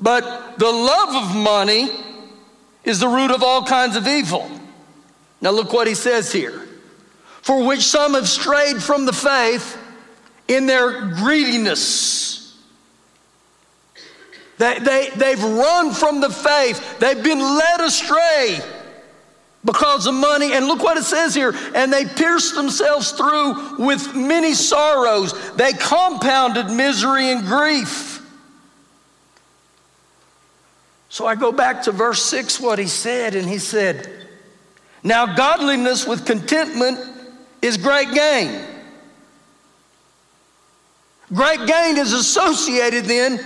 But 0.00 0.58
the 0.58 0.70
love 0.70 1.24
of 1.24 1.36
money 1.36 1.90
is 2.84 3.00
the 3.00 3.08
root 3.08 3.30
of 3.30 3.42
all 3.42 3.64
kinds 3.64 3.96
of 3.96 4.06
evil. 4.06 4.50
Now, 5.40 5.50
look 5.50 5.72
what 5.72 5.86
he 5.86 5.94
says 5.94 6.32
here. 6.32 6.66
For 7.42 7.64
which 7.66 7.80
some 7.80 8.14
have 8.14 8.28
strayed 8.28 8.82
from 8.82 9.06
the 9.06 9.12
faith 9.12 9.78
in 10.48 10.66
their 10.66 11.06
greediness. 11.14 12.58
They, 14.58 14.78
they, 14.78 15.10
they've 15.16 15.42
run 15.42 15.92
from 15.92 16.20
the 16.20 16.28
faith, 16.28 16.98
they've 16.98 17.22
been 17.22 17.40
led 17.40 17.80
astray 17.80 18.58
because 19.64 20.06
of 20.06 20.14
money. 20.14 20.52
And 20.52 20.66
look 20.66 20.82
what 20.82 20.98
it 20.98 21.04
says 21.04 21.34
here 21.34 21.54
and 21.74 21.90
they 21.90 22.04
pierced 22.04 22.54
themselves 22.54 23.12
through 23.12 23.78
with 23.78 24.14
many 24.14 24.52
sorrows, 24.52 25.32
they 25.54 25.72
compounded 25.72 26.70
misery 26.70 27.30
and 27.30 27.46
grief. 27.46 28.18
So 31.08 31.26
I 31.26 31.36
go 31.36 31.52
back 31.52 31.82
to 31.84 31.92
verse 31.92 32.22
6, 32.22 32.60
what 32.60 32.78
he 32.78 32.86
said, 32.86 33.34
and 33.34 33.48
he 33.48 33.58
said, 33.58 34.28
now, 35.02 35.34
godliness 35.34 36.06
with 36.06 36.26
contentment 36.26 36.98
is 37.62 37.76
great 37.76 38.12
gain. 38.12 38.64
Great 41.32 41.66
gain 41.66 41.96
is 41.96 42.12
associated 42.12 43.04
then 43.04 43.40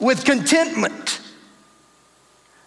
with 0.00 0.24
contentment. 0.24 1.20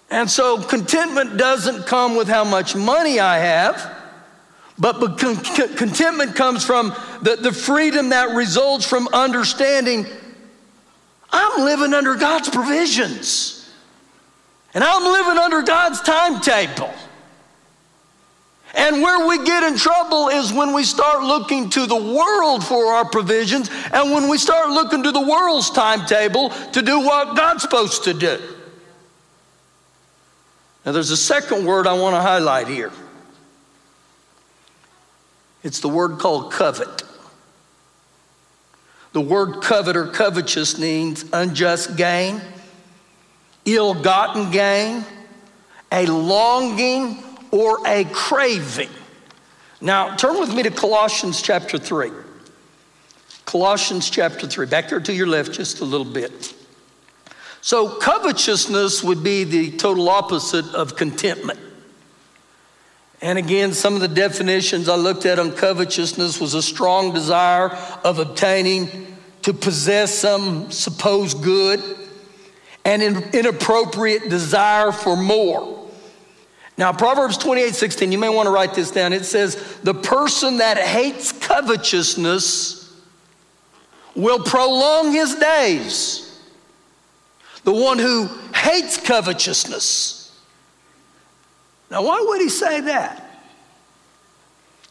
And 0.10 0.30
so, 0.30 0.62
contentment 0.62 1.38
doesn't 1.38 1.86
come 1.86 2.16
with 2.16 2.30
how 2.30 2.46
much 2.46 2.76
money 2.76 3.20
I 3.20 3.40
have, 3.40 3.96
but 4.80 5.18
contentment 5.18 6.36
comes 6.36 6.64
from 6.64 6.96
the, 7.22 7.36
the 7.36 7.52
freedom 7.52 8.10
that 8.10 8.36
results 8.36 8.88
from 8.88 9.10
understanding 9.10 10.06
I'm 11.30 11.66
living 11.66 11.94
under 11.94 12.16
God's 12.16 12.50
provisions, 12.50 13.70
and 14.74 14.82
I'm 14.82 15.04
living 15.04 15.38
under 15.38 15.62
God's 15.62 16.00
timetable. 16.02 16.94
And 18.78 19.02
where 19.02 19.28
we 19.28 19.44
get 19.44 19.64
in 19.64 19.76
trouble 19.76 20.30
is 20.30 20.54
when 20.54 20.72
we 20.72 20.84
start 20.84 21.24
looking 21.24 21.72
to 21.72 21.88
the 21.88 21.96
world 21.96 22.64
for 22.64 22.94
our 22.94 23.06
provisions 23.06 23.72
and 23.92 24.12
when 24.12 24.30
we 24.30 24.38
start 24.38 24.70
looking 24.70 25.02
to 25.02 25.12
the 25.12 25.20
world's 25.20 25.72
timetable 25.72 26.52
to 26.52 26.84
do 26.84 27.00
what 27.00 27.36
God's 27.36 27.64
supposed 27.64 28.04
to 28.04 28.14
do. 28.14 28.40
Now, 30.86 30.92
there's 30.92 31.10
a 31.10 31.18
second 31.18 31.66
word 31.66 31.88
I 31.88 32.00
want 32.00 32.16
to 32.16 32.22
highlight 32.22 32.68
here. 32.68 32.92
It's 35.64 35.80
the 35.80 35.90
word 35.90 36.20
called 36.20 36.54
covet. 36.54 37.02
The 39.14 39.22
word 39.22 39.64
covet 39.64 39.98
or 39.98 40.08
covetous 40.08 40.78
means 40.78 41.26
unjust 41.34 41.98
gain, 41.98 42.42
ill 43.66 43.96
gotten 43.96 44.52
gain, 44.52 45.04
a 45.92 46.06
longing 46.06 47.24
or 47.58 47.80
a 47.88 48.04
craving. 48.06 48.90
Now, 49.82 50.16
turn 50.16 50.40
with 50.40 50.54
me 50.54 50.62
to 50.62 50.70
Colossians 50.70 51.42
chapter 51.42 51.80
3. 51.80 52.12
Colossians 53.46 54.12
chapter 54.12 54.48
3. 54.48 54.68
Back 54.68 54.90
there 54.90 55.00
to 55.00 55.14
your 55.14 55.26
left 55.26 55.54
just 55.54 55.80
a 55.80 55.86
little 55.86 56.06
bit. 56.06 56.54
So, 57.62 57.90
covetousness 57.98 59.04
would 59.04 59.24
be 59.24 59.44
the 59.44 59.72
total 59.72 60.08
opposite 60.10 60.66
of 60.76 60.96
contentment. 60.96 61.60
And 63.22 63.40
again, 63.40 63.74
some 63.74 63.96
of 63.96 64.02
the 64.02 64.08
definitions 64.08 64.88
I 64.88 64.96
looked 64.96 65.26
at 65.26 65.40
on 65.40 65.52
covetousness 65.52 66.40
was 66.40 66.54
a 66.54 66.62
strong 66.62 67.12
desire 67.12 67.70
of 68.04 68.20
obtaining 68.20 69.18
to 69.42 69.54
possess 69.54 70.14
some 70.14 70.70
supposed 70.70 71.42
good, 71.42 71.82
and 72.86 73.02
an 73.02 73.24
inappropriate 73.34 74.30
desire 74.30 74.92
for 74.92 75.18
more. 75.18 75.77
Now, 76.78 76.94
Proverbs 76.94 77.38
28 77.38 77.74
16, 77.74 78.12
you 78.12 78.18
may 78.20 78.30
want 78.30 78.46
to 78.46 78.52
write 78.52 78.76
this 78.76 78.92
down. 78.92 79.12
It 79.12 79.26
says, 79.26 79.80
The 79.84 79.96
person 79.96 80.58
that 80.58 80.78
hates 80.78 81.32
covetousness 81.32 82.78
will 84.16 84.44
prolong 84.44 85.12
his 85.12 85.36
days. 85.36 86.24
The 87.64 87.74
one 87.74 87.98
who 87.98 88.30
hates 88.54 88.98
covetousness. 88.98 90.40
Now, 91.90 92.04
why 92.04 92.24
would 92.28 92.42
he 92.42 92.50
say 92.50 92.82
that? 92.82 93.24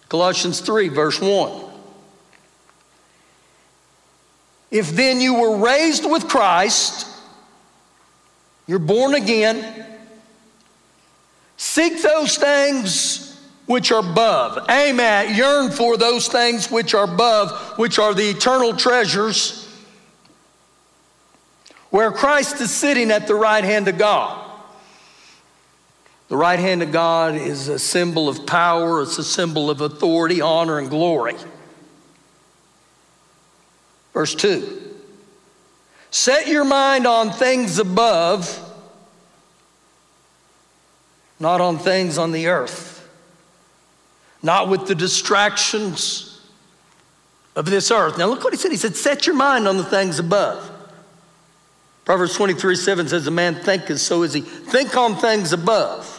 Colossians 0.08 0.60
3, 0.60 0.88
verse 0.88 1.20
1. 1.20 1.64
If 4.70 4.90
then 4.90 5.20
you 5.20 5.34
were 5.34 5.56
raised 5.58 6.08
with 6.08 6.28
Christ, 6.28 7.06
you're 8.66 8.78
born 8.78 9.14
again 9.14 9.95
Seek 11.56 12.02
those 12.02 12.36
things 12.36 13.40
which 13.66 13.90
are 13.90 14.00
above. 14.00 14.66
Aim 14.70 15.00
at, 15.00 15.34
yearn 15.34 15.70
for 15.70 15.96
those 15.96 16.28
things 16.28 16.70
which 16.70 16.94
are 16.94 17.04
above, 17.04 17.78
which 17.78 17.98
are 17.98 18.14
the 18.14 18.30
eternal 18.30 18.74
treasures, 18.74 19.62
where 21.90 22.12
Christ 22.12 22.60
is 22.60 22.70
sitting 22.70 23.10
at 23.10 23.26
the 23.26 23.34
right 23.34 23.64
hand 23.64 23.88
of 23.88 23.98
God. 23.98 24.42
The 26.28 26.36
right 26.36 26.58
hand 26.58 26.82
of 26.82 26.90
God 26.90 27.36
is 27.36 27.68
a 27.68 27.78
symbol 27.78 28.28
of 28.28 28.46
power, 28.46 29.02
it's 29.02 29.18
a 29.18 29.24
symbol 29.24 29.70
of 29.70 29.80
authority, 29.80 30.40
honor, 30.40 30.78
and 30.78 30.90
glory. 30.90 31.36
Verse 34.12 34.34
2 34.34 34.82
Set 36.10 36.48
your 36.48 36.64
mind 36.64 37.06
on 37.06 37.30
things 37.30 37.78
above, 37.78 38.62
not 41.38 41.60
on 41.60 41.78
things 41.78 42.18
on 42.18 42.32
the 42.32 42.46
earth 42.48 42.96
not 44.46 44.68
with 44.68 44.86
the 44.86 44.94
distractions 44.94 46.40
of 47.54 47.66
this 47.66 47.90
earth. 47.90 48.16
Now, 48.16 48.26
look 48.26 48.44
what 48.44 48.52
he 48.52 48.58
said. 48.58 48.70
He 48.70 48.76
said, 48.76 48.96
Set 48.96 49.26
your 49.26 49.34
mind 49.34 49.66
on 49.66 49.76
the 49.76 49.84
things 49.84 50.18
above. 50.18 50.70
Proverbs 52.04 52.36
23 52.36 52.76
7 52.76 53.08
says, 53.08 53.26
A 53.26 53.30
man 53.30 53.56
thinketh, 53.56 54.00
so 54.00 54.22
is 54.22 54.32
he. 54.32 54.40
Think 54.40 54.96
on 54.96 55.16
things 55.16 55.52
above. 55.52 56.12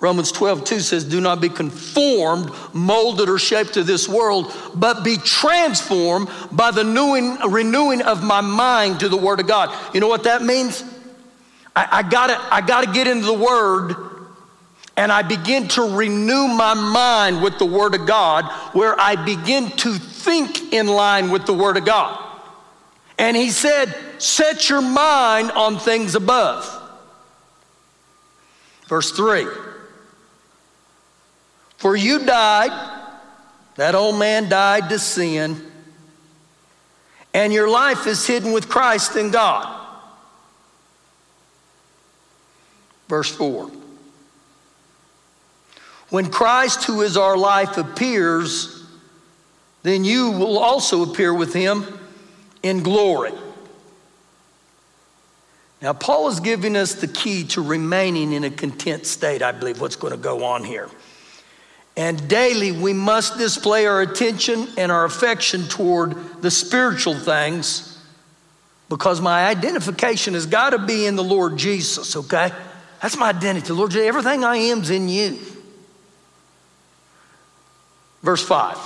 Romans 0.00 0.30
12, 0.30 0.64
2 0.64 0.80
says, 0.80 1.04
Do 1.04 1.20
not 1.20 1.40
be 1.40 1.48
conformed, 1.48 2.50
molded, 2.72 3.28
or 3.28 3.38
shaped 3.38 3.74
to 3.74 3.82
this 3.82 4.08
world, 4.08 4.54
but 4.74 5.02
be 5.02 5.16
transformed 5.16 6.28
by 6.52 6.70
the 6.70 6.84
renewing, 6.84 7.38
renewing 7.50 8.02
of 8.02 8.22
my 8.22 8.40
mind 8.40 9.00
to 9.00 9.08
the 9.08 9.16
Word 9.16 9.40
of 9.40 9.48
God. 9.48 9.74
You 9.94 10.00
know 10.00 10.06
what 10.06 10.24
that 10.24 10.42
means? 10.42 10.84
I, 11.74 11.88
I, 11.90 12.02
gotta, 12.02 12.38
I 12.52 12.60
gotta 12.60 12.92
get 12.92 13.08
into 13.08 13.26
the 13.26 13.34
Word 13.34 14.07
and 14.98 15.12
I 15.12 15.22
begin 15.22 15.68
to 15.68 15.96
renew 15.96 16.48
my 16.48 16.74
mind 16.74 17.40
with 17.40 17.56
the 17.60 17.64
Word 17.64 17.94
of 17.94 18.04
God, 18.04 18.46
where 18.74 19.00
I 19.00 19.14
begin 19.14 19.70
to 19.70 19.94
think 19.94 20.72
in 20.72 20.88
line 20.88 21.30
with 21.30 21.46
the 21.46 21.54
Word 21.54 21.76
of 21.76 21.84
God. 21.84 22.20
And 23.16 23.36
he 23.36 23.50
said, 23.50 23.94
Set 24.18 24.68
your 24.68 24.82
mind 24.82 25.52
on 25.52 25.78
things 25.78 26.16
above. 26.16 26.66
Verse 28.88 29.12
3 29.12 29.46
For 31.76 31.94
you 31.94 32.26
died, 32.26 32.72
that 33.76 33.94
old 33.94 34.18
man 34.18 34.48
died 34.48 34.88
to 34.88 34.98
sin, 34.98 35.64
and 37.32 37.52
your 37.52 37.70
life 37.70 38.08
is 38.08 38.26
hidden 38.26 38.50
with 38.50 38.68
Christ 38.68 39.14
in 39.14 39.30
God. 39.30 39.76
Verse 43.06 43.30
4 43.30 43.77
when 46.10 46.30
Christ, 46.30 46.84
who 46.84 47.02
is 47.02 47.16
our 47.16 47.36
life, 47.36 47.76
appears, 47.76 48.82
then 49.82 50.04
you 50.04 50.30
will 50.30 50.58
also 50.58 51.02
appear 51.02 51.32
with 51.32 51.52
him 51.52 51.86
in 52.62 52.82
glory. 52.82 53.32
Now, 55.80 55.92
Paul 55.92 56.28
is 56.28 56.40
giving 56.40 56.76
us 56.76 56.94
the 56.94 57.06
key 57.06 57.44
to 57.48 57.62
remaining 57.62 58.32
in 58.32 58.42
a 58.44 58.50
content 58.50 59.06
state, 59.06 59.42
I 59.42 59.52
believe, 59.52 59.80
what's 59.80 59.96
going 59.96 60.12
to 60.12 60.18
go 60.18 60.44
on 60.44 60.64
here. 60.64 60.88
And 61.96 62.28
daily, 62.28 62.72
we 62.72 62.92
must 62.92 63.38
display 63.38 63.86
our 63.86 64.00
attention 64.00 64.68
and 64.76 64.90
our 64.90 65.04
affection 65.04 65.68
toward 65.68 66.42
the 66.42 66.50
spiritual 66.50 67.14
things 67.14 67.98
because 68.88 69.20
my 69.20 69.46
identification 69.46 70.34
has 70.34 70.46
got 70.46 70.70
to 70.70 70.78
be 70.78 71.06
in 71.06 71.16
the 71.16 71.24
Lord 71.24 71.56
Jesus, 71.56 72.16
okay? 72.16 72.50
That's 73.02 73.16
my 73.16 73.28
identity. 73.28 73.72
Lord, 73.72 73.90
Jesus, 73.90 74.06
everything 74.06 74.44
I 74.44 74.56
am 74.56 74.80
is 74.80 74.90
in 74.90 75.08
you. 75.08 75.38
Verse 78.22 78.44
5. 78.44 78.76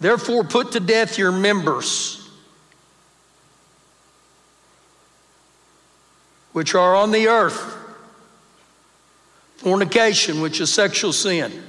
Therefore, 0.00 0.42
put 0.42 0.72
to 0.72 0.80
death 0.80 1.16
your 1.16 1.30
members, 1.30 2.28
which 6.52 6.74
are 6.74 6.96
on 6.96 7.12
the 7.12 7.28
earth 7.28 7.78
fornication, 9.58 10.40
which 10.40 10.60
is 10.60 10.72
sexual 10.72 11.12
sin. 11.12 11.62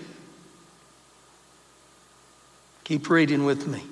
Keep 2.83 3.09
reading 3.09 3.45
with 3.45 3.67
me. 3.67 3.83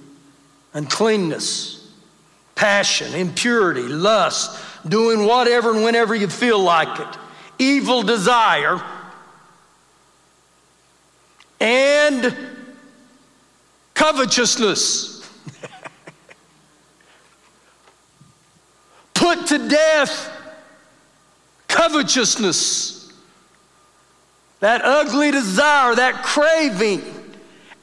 Uncleanness, 0.73 1.87
passion, 2.55 3.13
impurity, 3.13 3.83
lust, 3.83 4.59
doing 4.87 5.27
whatever 5.27 5.71
and 5.71 5.83
whenever 5.83 6.15
you 6.15 6.27
feel 6.27 6.59
like 6.59 6.99
it, 6.99 7.17
evil 7.59 8.01
desire 8.01 8.81
and 11.61 12.35
covetousness. 13.93 15.29
Put 19.13 19.45
to 19.47 19.69
death 19.69 20.29
covetousness, 21.67 23.13
that 24.59 24.81
ugly 24.83 25.31
desire, 25.31 25.95
that 25.95 26.23
craving. 26.23 27.01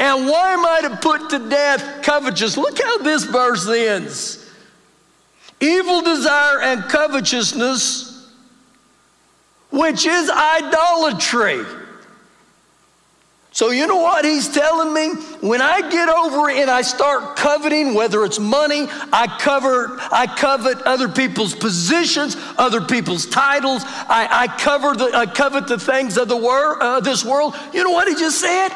And 0.01 0.27
why 0.27 0.53
am 0.53 0.65
I 0.65 0.81
to 0.83 0.97
put 0.97 1.31
to 1.31 1.49
death 1.49 2.03
covetousness? 2.03 2.57
Look 2.57 2.81
how 2.81 2.99
this 2.99 3.25
verse 3.25 3.69
ends. 3.69 4.45
Evil 5.61 6.03
desire 6.03 6.61
and 6.61 6.85
covetousness, 6.85 8.33
which 9.71 10.07
is 10.07 10.31
idolatry. 10.31 11.65
So, 13.59 13.71
you 13.71 13.89
know 13.89 13.97
what 13.97 14.25
he's 14.25 14.47
telling 14.47 14.95
me? 14.95 15.21
When 15.41 15.61
I 15.61 15.81
get 15.91 16.09
over 16.09 16.49
and 16.49 16.71
I 16.71 16.81
start 16.83 17.35
coveting, 17.35 17.93
whether 17.93 18.25
it's 18.25 18.39
money, 18.39 18.87
I 19.13 19.27
cover, 19.41 19.99
I 20.13 20.29
covet 20.29 20.81
other 20.83 21.09
people's 21.09 21.57
positions, 21.57 22.37
other 22.57 22.81
people's 22.81 23.27
titles, 23.27 23.83
I, 23.85 24.29
I 24.31 24.47
cover 24.47 24.95
the, 24.95 25.11
I 25.13 25.27
covet 25.27 25.67
the 25.67 25.77
things 25.77 26.17
of 26.19 26.29
the 26.29 26.37
world, 26.37 26.79
uh, 26.81 27.01
this 27.01 27.25
world. 27.25 27.57
You 27.75 27.83
know 27.83 27.91
what 27.91 28.07
he 28.07 28.15
just 28.15 28.41
said? 28.41 28.69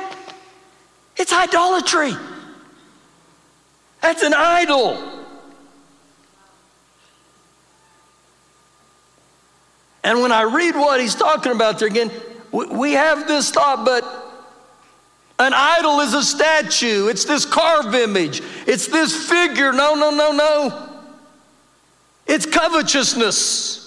It's 1.16 1.32
idolatry. 1.32 2.14
That's 4.00 4.24
an 4.24 4.34
idol. 4.34 5.00
And 10.02 10.20
when 10.20 10.32
I 10.32 10.42
read 10.42 10.74
what 10.74 11.00
he's 11.00 11.14
talking 11.14 11.52
about 11.52 11.78
there 11.78 11.86
again, 11.86 12.10
we 12.50 12.94
have 12.94 13.28
this 13.28 13.52
thought, 13.52 13.84
but 13.84 14.21
an 15.42 15.52
idol 15.54 16.00
is 16.00 16.14
a 16.14 16.22
statue, 16.22 17.08
it's 17.08 17.24
this 17.24 17.44
carved 17.44 17.94
image, 17.94 18.42
it's 18.66 18.86
this 18.86 19.28
figure. 19.28 19.72
No, 19.72 19.94
no, 19.94 20.10
no, 20.10 20.32
no. 20.32 20.88
It's 22.26 22.46
covetousness. 22.46 23.82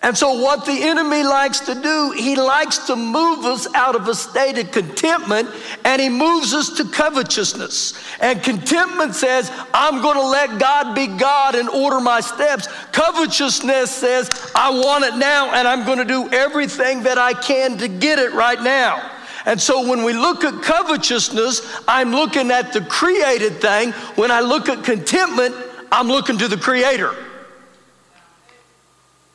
And 0.00 0.16
so, 0.16 0.40
what 0.40 0.64
the 0.64 0.84
enemy 0.84 1.24
likes 1.24 1.58
to 1.60 1.74
do, 1.74 2.12
he 2.16 2.36
likes 2.36 2.78
to 2.86 2.94
move 2.94 3.44
us 3.44 3.66
out 3.74 3.96
of 3.96 4.06
a 4.06 4.14
state 4.14 4.56
of 4.56 4.70
contentment 4.70 5.48
and 5.84 6.00
he 6.00 6.08
moves 6.08 6.54
us 6.54 6.70
to 6.76 6.84
covetousness. 6.84 8.00
And 8.20 8.40
contentment 8.40 9.16
says, 9.16 9.50
I'm 9.74 10.00
going 10.00 10.14
to 10.14 10.26
let 10.26 10.60
God 10.60 10.94
be 10.94 11.08
God 11.08 11.56
and 11.56 11.68
order 11.68 12.00
my 12.00 12.20
steps. 12.20 12.68
Covetousness 12.92 13.90
says, 13.90 14.30
I 14.54 14.70
want 14.70 15.04
it 15.04 15.16
now 15.16 15.52
and 15.52 15.66
I'm 15.66 15.84
going 15.84 15.98
to 15.98 16.04
do 16.04 16.30
everything 16.30 17.02
that 17.02 17.18
I 17.18 17.32
can 17.34 17.76
to 17.78 17.88
get 17.88 18.20
it 18.20 18.32
right 18.34 18.62
now. 18.62 19.17
And 19.48 19.58
so 19.58 19.88
when 19.88 20.04
we 20.04 20.12
look 20.12 20.44
at 20.44 20.62
covetousness, 20.62 21.80
I'm 21.88 22.10
looking 22.10 22.50
at 22.50 22.74
the 22.74 22.82
created 22.82 23.62
thing. 23.62 23.92
When 24.14 24.30
I 24.30 24.40
look 24.40 24.68
at 24.68 24.84
contentment, 24.84 25.54
I'm 25.90 26.06
looking 26.06 26.36
to 26.36 26.48
the 26.48 26.58
creator. 26.58 27.14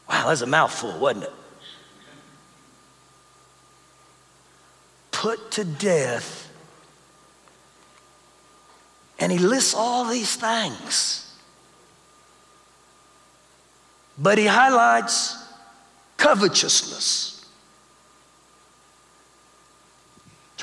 Wow, 0.08 0.28
that's 0.28 0.42
a 0.42 0.46
mouthful, 0.46 1.00
wasn't 1.00 1.24
it? 1.24 1.34
Put 5.10 5.50
to 5.54 5.66
death. 5.66 6.48
And 9.18 9.32
he 9.32 9.40
lists 9.40 9.74
all 9.74 10.06
these 10.06 10.36
things. 10.36 11.36
But 14.20 14.38
he 14.38 14.46
highlights 14.46 15.44
covetousness. 16.18 17.33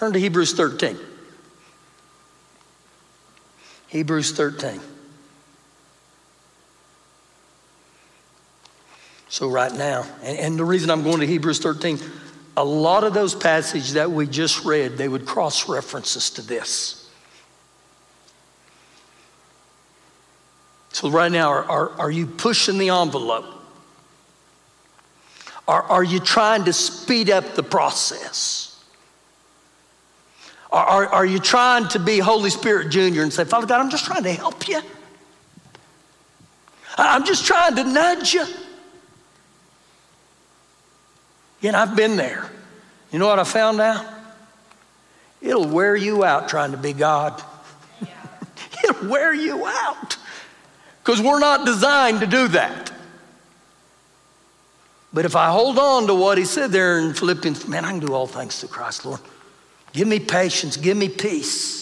Turn 0.01 0.15
to 0.15 0.19
Hebrews 0.19 0.55
13. 0.55 0.99
Hebrews 3.89 4.33
13. 4.33 4.81
So, 9.29 9.51
right 9.51 9.71
now, 9.71 10.07
and, 10.23 10.39
and, 10.39 10.59
the 10.59 10.65
reason 10.65 10.91
I'm 10.91 11.03
going 11.03 11.21
to 11.21 11.27
Hebrews 11.27 11.59
13, 11.59 11.99
a 12.57 12.65
lot 12.65 13.05
of 13.05 13.13
those 13.13 13.35
passages 13.35 13.93
that 13.93 14.11
we 14.11 14.27
just 14.27 14.65
read, 14.65 14.97
they 14.97 15.07
would 15.07 15.27
cross 15.27 15.69
references 15.69 16.31
to 16.31 16.41
this. 16.41 17.11
So, 20.93 21.11
right 21.11 21.31
now, 21.31 21.51
are, 21.51 21.65
are, 21.65 21.91
are 22.01 22.11
you 22.11 22.27
pushing 22.27 22.79
the 22.79 22.89
envelope? 22.89 23.45
Are, 25.69 25.83
are 25.83 26.05
you 26.05 26.21
trying 26.21 26.65
to 26.65 26.73
speed 26.73 27.29
up 27.29 27.55
the 27.55 27.63
process? 27.63 28.70
Are, 30.73 30.87
are, 30.87 31.07
are 31.07 31.27
you 31.27 31.39
trying 31.39 31.89
to 31.89 31.99
be 31.99 32.19
Holy 32.19 32.51
Spirit 32.51 32.91
Junior 32.91 33.23
and 33.23 33.33
say, 33.33 33.45
Father 33.45 33.67
God, 33.67 33.81
I'm 33.81 33.91
just 33.91 34.05
trying 34.05 34.23
to 34.23 34.33
help 34.33 34.69
you? 34.69 34.81
I'm 36.97 37.25
just 37.25 37.45
trying 37.45 37.75
to 37.77 37.85
nudge 37.85 38.35
you. 38.35 38.45
Again, 41.61 41.75
I've 41.75 41.97
been 41.97 42.17
there. 42.17 42.51
You 43.13 43.19
know 43.19 43.27
what 43.27 43.39
I 43.39 43.45
found 43.45 43.81
out? 43.81 44.07
It'll 45.41 45.67
wear 45.67 45.97
you 45.97 46.25
out 46.25 46.49
trying 46.49 46.73
to 46.73 46.77
be 46.77 46.93
God. 46.93 47.43
It'll 48.85 49.09
wear 49.09 49.35
you 49.35 49.67
out 49.67 50.17
because 51.03 51.21
we're 51.21 51.41
not 51.41 51.67
designed 51.67 52.21
to 52.21 52.27
do 52.27 52.49
that. 52.49 52.93
But 55.13 55.25
if 55.25 55.35
I 55.35 55.51
hold 55.51 55.79
on 55.79 56.07
to 56.07 56.15
what 56.15 56.39
he 56.39 56.45
said 56.45 56.71
there 56.71 56.99
in 56.99 57.15
Philippians, 57.15 57.67
man, 57.67 57.85
I 57.85 57.91
can 57.91 58.01
do 58.01 58.15
all 58.15 58.29
things 58.29 58.61
through 58.61 58.69
Christ, 58.69 59.05
Lord. 59.05 59.21
Give 59.92 60.07
me 60.07 60.20
patience, 60.20 60.76
give 60.76 60.96
me 60.96 61.09
peace. 61.09 61.81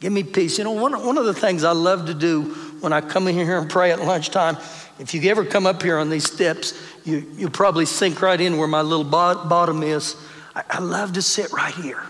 Give 0.00 0.12
me 0.12 0.22
peace. 0.22 0.58
You 0.58 0.64
know, 0.64 0.72
one, 0.72 0.92
one 1.04 1.18
of 1.18 1.24
the 1.24 1.34
things 1.34 1.64
I 1.64 1.72
love 1.72 2.06
to 2.06 2.14
do 2.14 2.54
when 2.80 2.92
I 2.92 3.00
come 3.00 3.26
in 3.26 3.34
here 3.34 3.58
and 3.58 3.68
pray 3.68 3.90
at 3.90 4.00
lunchtime, 4.00 4.56
if 4.98 5.12
you 5.12 5.28
ever 5.30 5.44
come 5.44 5.66
up 5.66 5.82
here 5.82 5.98
on 5.98 6.10
these 6.10 6.30
steps, 6.30 6.80
you, 7.04 7.26
you 7.36 7.50
probably 7.50 7.86
sink 7.86 8.22
right 8.22 8.40
in 8.40 8.58
where 8.58 8.68
my 8.68 8.82
little 8.82 9.04
bottom 9.04 9.82
is. 9.82 10.16
I, 10.54 10.62
I 10.70 10.78
love 10.78 11.14
to 11.14 11.22
sit 11.22 11.52
right 11.52 11.74
here. 11.74 12.02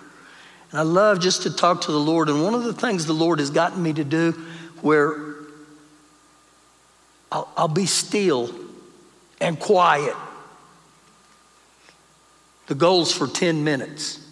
And 0.70 0.80
I 0.80 0.82
love 0.82 1.20
just 1.20 1.42
to 1.44 1.54
talk 1.54 1.82
to 1.82 1.92
the 1.92 2.00
Lord. 2.00 2.28
And 2.28 2.42
one 2.42 2.54
of 2.54 2.64
the 2.64 2.74
things 2.74 3.06
the 3.06 3.14
Lord 3.14 3.38
has 3.38 3.50
gotten 3.50 3.82
me 3.82 3.94
to 3.94 4.04
do 4.04 4.32
where 4.82 5.34
I'll, 7.32 7.50
I'll 7.56 7.68
be 7.68 7.86
still 7.86 8.54
and 9.40 9.58
quiet. 9.58 10.14
The 12.66 12.74
goal's 12.74 13.12
for 13.12 13.26
10 13.26 13.64
minutes. 13.64 14.27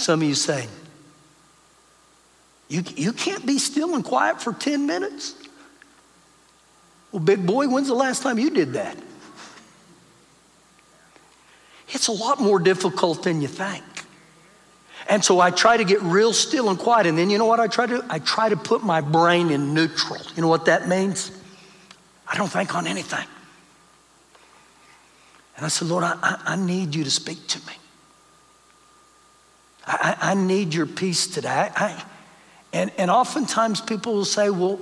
Some 0.00 0.22
of 0.22 0.28
you 0.28 0.34
say, 0.34 0.66
you, 2.68 2.82
you 2.96 3.12
can't 3.12 3.44
be 3.44 3.58
still 3.58 3.94
and 3.94 4.02
quiet 4.02 4.40
for 4.40 4.54
10 4.54 4.86
minutes? 4.86 5.34
Well, 7.12 7.20
big 7.20 7.44
boy, 7.44 7.68
when's 7.68 7.88
the 7.88 7.94
last 7.94 8.22
time 8.22 8.38
you 8.38 8.48
did 8.48 8.72
that? 8.72 8.96
It's 11.90 12.08
a 12.08 12.12
lot 12.12 12.40
more 12.40 12.58
difficult 12.58 13.24
than 13.24 13.42
you 13.42 13.48
think. 13.48 13.84
And 15.06 15.22
so 15.22 15.38
I 15.38 15.50
try 15.50 15.76
to 15.76 15.84
get 15.84 16.00
real 16.00 16.32
still 16.32 16.70
and 16.70 16.78
quiet. 16.78 17.06
And 17.06 17.18
then 17.18 17.28
you 17.28 17.36
know 17.36 17.46
what 17.46 17.60
I 17.60 17.66
try 17.66 17.86
to 17.86 17.98
do? 17.98 18.04
I 18.08 18.20
try 18.20 18.48
to 18.48 18.56
put 18.56 18.82
my 18.82 19.02
brain 19.02 19.50
in 19.50 19.74
neutral. 19.74 20.22
You 20.34 20.40
know 20.40 20.48
what 20.48 20.64
that 20.64 20.88
means? 20.88 21.30
I 22.26 22.38
don't 22.38 22.48
think 22.48 22.74
on 22.74 22.86
anything. 22.86 23.26
And 25.56 25.66
I 25.66 25.68
said, 25.68 25.88
Lord, 25.88 26.04
I, 26.04 26.40
I 26.42 26.56
need 26.56 26.94
you 26.94 27.04
to 27.04 27.10
speak 27.10 27.46
to 27.48 27.58
me. 27.66 27.74
I, 29.92 30.16
I 30.30 30.34
need 30.34 30.72
your 30.72 30.86
peace 30.86 31.26
today. 31.26 31.70
I, 31.74 32.04
and, 32.72 32.92
and 32.96 33.10
oftentimes 33.10 33.80
people 33.80 34.14
will 34.14 34.24
say, 34.24 34.48
well, 34.48 34.78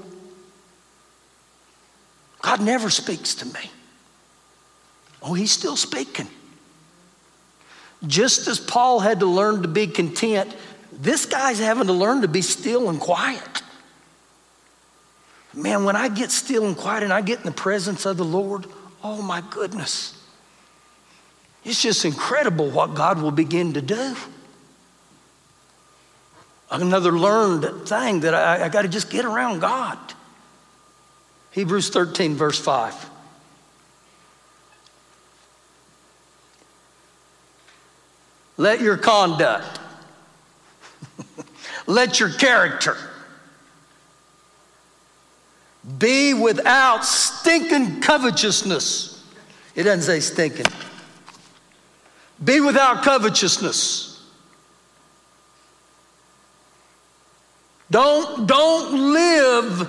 God 2.42 2.61
never 2.61 2.90
speaks 2.90 3.35
to 3.37 3.47
me. 3.47 3.71
Oh, 5.23 5.35
he's 5.35 5.51
still 5.51 5.77
speaking. 5.77 6.29
Just 8.07 8.47
as 8.47 8.61
Paul 8.61 9.01
had 9.01 9.21
to 9.21 9.27
learn 9.27 9.62
to 9.62 9.68
be 9.68 9.87
content, 9.87 10.55
this 10.92 11.27
guy's 11.27 11.59
having 11.59 11.87
to 11.87 11.92
learn 11.92 12.23
to 12.23 12.29
be 12.29 12.42
still 12.42 12.88
and 12.88 13.01
quiet. 13.01 13.62
Man, 15.55 15.85
when 15.85 15.97
I 15.97 16.09
get 16.09 16.31
still 16.31 16.66
and 16.66 16.77
quiet 16.77 17.03
and 17.03 17.12
I 17.12 17.23
get 17.23 17.38
in 17.38 17.44
the 17.44 17.53
presence 17.53 18.07
of 18.07 18.18
the 18.18 18.25
Lord, 18.25 18.66
oh 19.03 19.23
my 19.23 19.42
goodness. 19.51 20.14
It's 21.64 21.83
just 21.83 22.05
incredible 22.05 22.71
what 22.71 22.94
God 22.94 23.21
will 23.21 23.33
begin 23.33 23.73
to 23.73 23.83
do. 23.83 24.14
Another 26.71 27.13
learned 27.13 27.89
thing 27.89 28.21
that 28.21 28.35
I, 28.35 28.67
I 28.67 28.69
got 28.69 28.83
to 28.83 28.89
just 28.89 29.11
get 29.11 29.25
around 29.25 29.61
God. 29.61 29.99
Hebrews 31.51 31.89
13, 31.91 32.35
verse 32.35 32.59
5. 32.59 33.11
Let 38.59 38.81
your 38.81 38.97
conduct, 38.97 39.81
let 41.87 42.21
your 42.21 42.31
character 42.31 42.97
be 45.99 46.35
without 46.35 47.05
stinking 47.05 48.01
covetousness. 48.01 49.25
It 49.75 49.85
doesn't 49.85 50.03
say 50.03 50.21
stinking. 50.21 50.67
Be 52.45 52.61
without 52.61 53.05
covetousness. 53.05 54.08
Don't, 57.90 58.46
don't 58.46 59.12
live, 59.12 59.88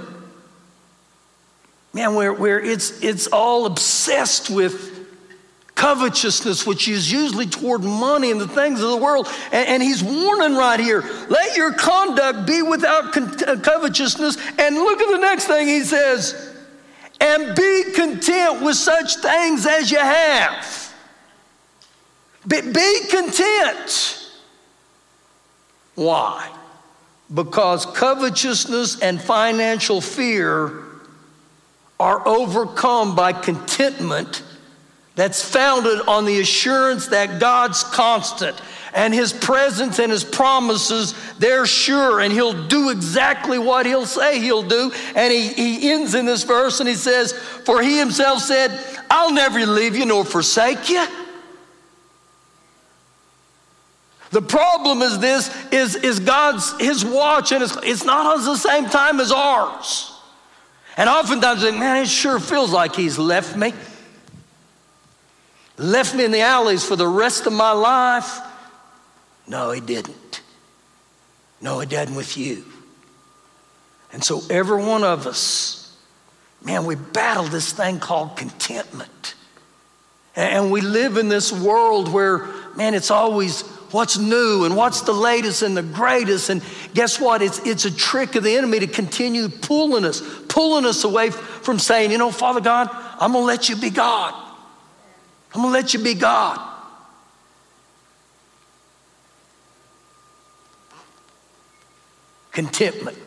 man, 1.94 2.16
where, 2.16 2.34
where 2.34 2.60
it's, 2.60 3.04
it's 3.04 3.28
all 3.28 3.66
obsessed 3.66 4.50
with 4.50 5.00
covetousness, 5.76 6.66
which 6.66 6.88
is 6.88 7.12
usually 7.12 7.46
toward 7.46 7.82
money 7.84 8.32
and 8.32 8.40
the 8.40 8.48
things 8.48 8.82
of 8.82 8.90
the 8.90 8.98
world. 8.98 9.28
And, 9.52 9.68
and 9.68 9.84
he's 9.84 10.04
warning 10.04 10.56
right 10.56 10.80
here 10.80 11.04
let 11.30 11.56
your 11.56 11.74
conduct 11.74 12.46
be 12.46 12.62
without 12.62 13.14
con- 13.14 13.44
uh, 13.48 13.58
covetousness. 13.62 14.38
And 14.60 14.76
look 14.76 15.02
at 15.02 15.10
the 15.10 15.20
next 15.20 15.46
thing 15.46 15.68
he 15.68 15.82
says 15.82 16.56
and 17.22 17.56
be 17.56 17.84
content 17.94 18.62
with 18.62 18.76
such 18.76 19.18
things 19.18 19.66
as 19.66 19.92
you 19.92 20.00
have. 20.00 20.94
Be, 22.48 22.62
be 22.62 23.00
content. 23.10 24.32
Why? 25.96 26.50
Because 27.34 27.86
covetousness 27.86 29.02
and 29.02 29.22
financial 29.22 30.02
fear 30.02 30.84
are 32.00 32.28
overcome 32.28 33.16
by 33.16 33.34
contentment 33.34 34.44
that's 35.16 35.44
founded 35.44 36.00
on 36.08 36.26
the 36.26 36.40
assurance 36.40 37.08
that 37.08 37.40
God's 37.40 37.84
constant 37.84 38.60
and 38.94 39.14
his 39.14 39.34
presence 39.34 40.00
and 40.00 40.12
his 40.12 40.24
promises, 40.24 41.14
they're 41.38 41.66
sure, 41.66 42.22
and 42.22 42.34
he'll 42.34 42.68
do 42.68 42.90
exactly 42.90 43.60
what 43.60 43.86
he'll 43.86 44.06
say 44.06 44.40
he'll 44.40 44.64
do. 44.64 44.92
And 45.16 45.32
he, 45.32 45.50
he 45.50 45.92
ends 45.92 46.16
in 46.16 46.26
this 46.26 46.44
verse 46.44 46.80
and 46.80 46.90
he 46.90 46.96
says, 46.96 47.34
For 47.34 47.82
he 47.82 48.00
himself 48.00 48.40
said, 48.40 48.80
I'll 49.10 49.34
never 49.34 49.66
leave 49.66 49.96
you 49.96 50.06
nor 50.06 50.26
forsake 50.26 50.90
you. 50.90 51.06
The 54.32 54.42
problem 54.42 55.02
is 55.02 55.20
this 55.20 55.50
is, 55.72 55.96
is 55.96 56.20
God's 56.20 56.80
his 56.80 57.04
watch, 57.04 57.52
and 57.52 57.64
it's, 57.64 57.76
it's 57.84 58.04
not 58.04 58.40
at 58.40 58.46
the 58.46 58.58
same 58.58 58.86
time 58.86 59.20
as 59.20 59.32
ours. 59.32 60.16
And 60.98 61.10
oftentimes, 61.10 61.64
man, 61.64 62.04
it 62.04 62.10
sure 62.10 62.40
feels 62.40 62.72
like 62.72 62.96
he's 62.96 63.18
left 63.18 63.56
me 63.56 63.74
left 65.80 66.14
me 66.14 66.26
in 66.26 66.32
the 66.32 66.42
alleys 66.42 66.86
for 66.86 66.96
the 66.96 67.08
rest 67.08 67.48
of 67.48 67.54
my 67.54 67.72
life? 67.72 68.40
No, 69.48 69.72
he 69.72 69.82
didn't. 69.82 70.42
No, 71.62 71.80
he 71.80 71.88
didn't 71.88 72.16
with 72.16 72.38
you. 72.38 72.64
And 74.12 74.24
so, 74.24 74.42
every 74.50 74.84
one 74.84 75.04
of 75.04 75.26
us, 75.26 75.96
man, 76.64 76.86
we 76.86 76.96
battle 76.96 77.46
this 77.46 77.72
thing 77.72 78.00
called 78.00 78.38
contentment. 78.38 79.36
And 80.36 80.72
we 80.72 80.82
live 80.82 81.18
in 81.18 81.30
this 81.30 81.52
world 81.52 82.12
where, 82.12 82.48
man, 82.76 82.94
it's 82.94 83.12
always 83.12 83.64
what's 83.92 84.18
new 84.18 84.66
and 84.66 84.76
what's 84.76 85.02
the 85.02 85.14
latest 85.14 85.62
and 85.62 85.76
the 85.76 85.84
greatest. 85.84 86.50
And 86.50 86.64
guess 86.94 87.20
what? 87.20 87.42
It's, 87.42 87.60
it's 87.60 87.86
a 87.86 87.92
trick 87.92 88.36
of 88.36 88.44
the 88.44 88.56
enemy 88.56 88.80
to 88.80 88.88
continue 88.88 89.50
pulling 89.50 90.06
us, 90.06 90.22
pulling 90.48 90.86
us 90.86 91.04
away 91.04 91.32
from 91.32 91.80
saying, 91.80 92.12
you 92.12 92.18
know, 92.18 92.32
Father 92.32 92.62
God, 92.62 92.90
I'm 93.20 93.34
going 93.34 93.44
to 93.44 93.48
let 93.48 93.70
you 93.70 93.76
be 93.76 93.90
God. 93.90 94.34
I'm 95.54 95.62
going 95.62 95.74
to 95.74 95.80
let 95.80 95.94
you 95.94 96.00
be 96.00 96.14
God. 96.14 96.60
Contentment. 102.52 103.18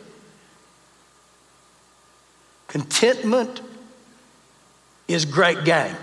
Contentment 2.68 3.60
is 5.08 5.24
great 5.24 5.64
gain. 5.64 5.94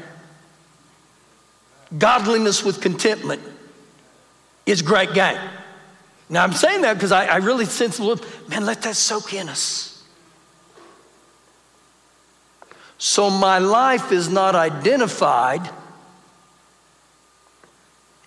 Godliness 1.98 2.64
with 2.64 2.82
contentment 2.82 3.42
is 4.70 4.82
great 4.82 5.14
gain. 5.14 5.40
Now, 6.30 6.44
I'm 6.44 6.54
saying 6.54 6.82
that 6.82 6.94
because 6.94 7.12
I, 7.12 7.26
I, 7.26 7.38
really 7.38 7.66
sense 7.66 7.98
a 7.98 8.04
little, 8.04 8.26
man, 8.48 8.66
let 8.66 8.84
that 8.84 8.96
soak 8.96 9.34
in 9.34 9.50
us. 9.50 10.04
So 13.00 13.30
my 13.30 13.58
life 13.58 14.12
is 14.12 14.30
not 14.30 14.56
identified 14.56 15.68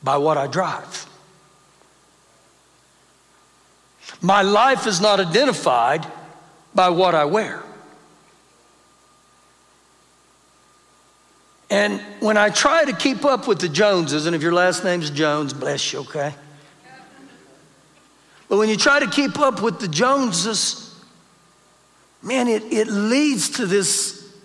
by 0.02 0.16
what 0.16 0.36
I 0.36 0.48
drive. 0.48 1.06
My 4.20 4.42
life 4.42 4.86
is 4.86 5.00
not 5.00 5.20
identified 5.20 6.06
by 6.74 6.88
what 6.88 7.14
I 7.14 7.24
wear. 7.24 7.62
And 11.72 12.02
when 12.20 12.36
I 12.36 12.50
try 12.50 12.84
to 12.84 12.92
keep 12.92 13.24
up 13.24 13.48
with 13.48 13.58
the 13.58 13.68
Joneses, 13.68 14.26
and 14.26 14.36
if 14.36 14.42
your 14.42 14.52
last 14.52 14.84
name's 14.84 15.08
Jones, 15.08 15.54
bless 15.54 15.90
you, 15.90 16.00
okay? 16.00 16.34
But 18.50 18.58
when 18.58 18.68
you 18.68 18.76
try 18.76 19.00
to 19.00 19.06
keep 19.06 19.38
up 19.38 19.62
with 19.62 19.80
the 19.80 19.88
Joneses, 19.88 20.94
man, 22.22 22.46
it, 22.46 22.62
it 22.64 22.88
leads 22.88 23.48
to 23.56 23.64
this 23.64 24.36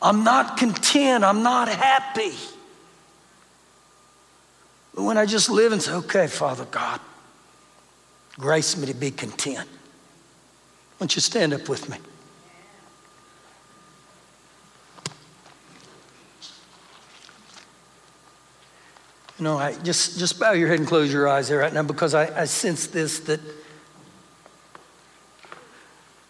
I'm 0.00 0.24
not 0.24 0.56
content, 0.56 1.22
I'm 1.22 1.42
not 1.42 1.68
happy. 1.68 2.32
But 4.94 5.02
when 5.02 5.18
I 5.18 5.26
just 5.26 5.50
live 5.50 5.72
and 5.72 5.82
say, 5.82 5.92
okay, 5.92 6.28
Father 6.28 6.64
God, 6.64 6.98
grace 8.38 8.78
me 8.78 8.86
to 8.86 8.94
be 8.94 9.10
content. 9.10 9.68
Why 9.68 11.00
don't 11.00 11.14
you 11.14 11.20
stand 11.20 11.52
up 11.52 11.68
with 11.68 11.90
me? 11.90 11.98
You 19.40 19.44
know, 19.44 19.56
I 19.56 19.72
just, 19.72 20.18
just 20.18 20.38
bow 20.38 20.52
your 20.52 20.68
head 20.68 20.80
and 20.80 20.86
close 20.86 21.10
your 21.10 21.26
eyes 21.26 21.48
there 21.48 21.60
right 21.60 21.72
now 21.72 21.82
because 21.82 22.12
I, 22.12 22.42
I 22.42 22.44
sense 22.44 22.88
this 22.88 23.20
that, 23.20 23.40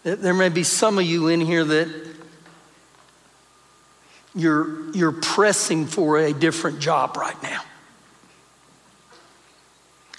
that 0.03 0.21
there 0.21 0.33
may 0.33 0.47
be 0.47 0.63
some 0.63 0.97
of 0.97 1.03
you 1.03 1.27
in 1.27 1.41
here 1.41 1.65
that 1.65 2.15
you're, 4.33 4.95
you're 4.95 5.11
pressing 5.11 5.87
for 5.87 6.19
a 6.19 6.31
different 6.31 6.79
job 6.79 7.17
right 7.17 7.35
now. 7.43 7.61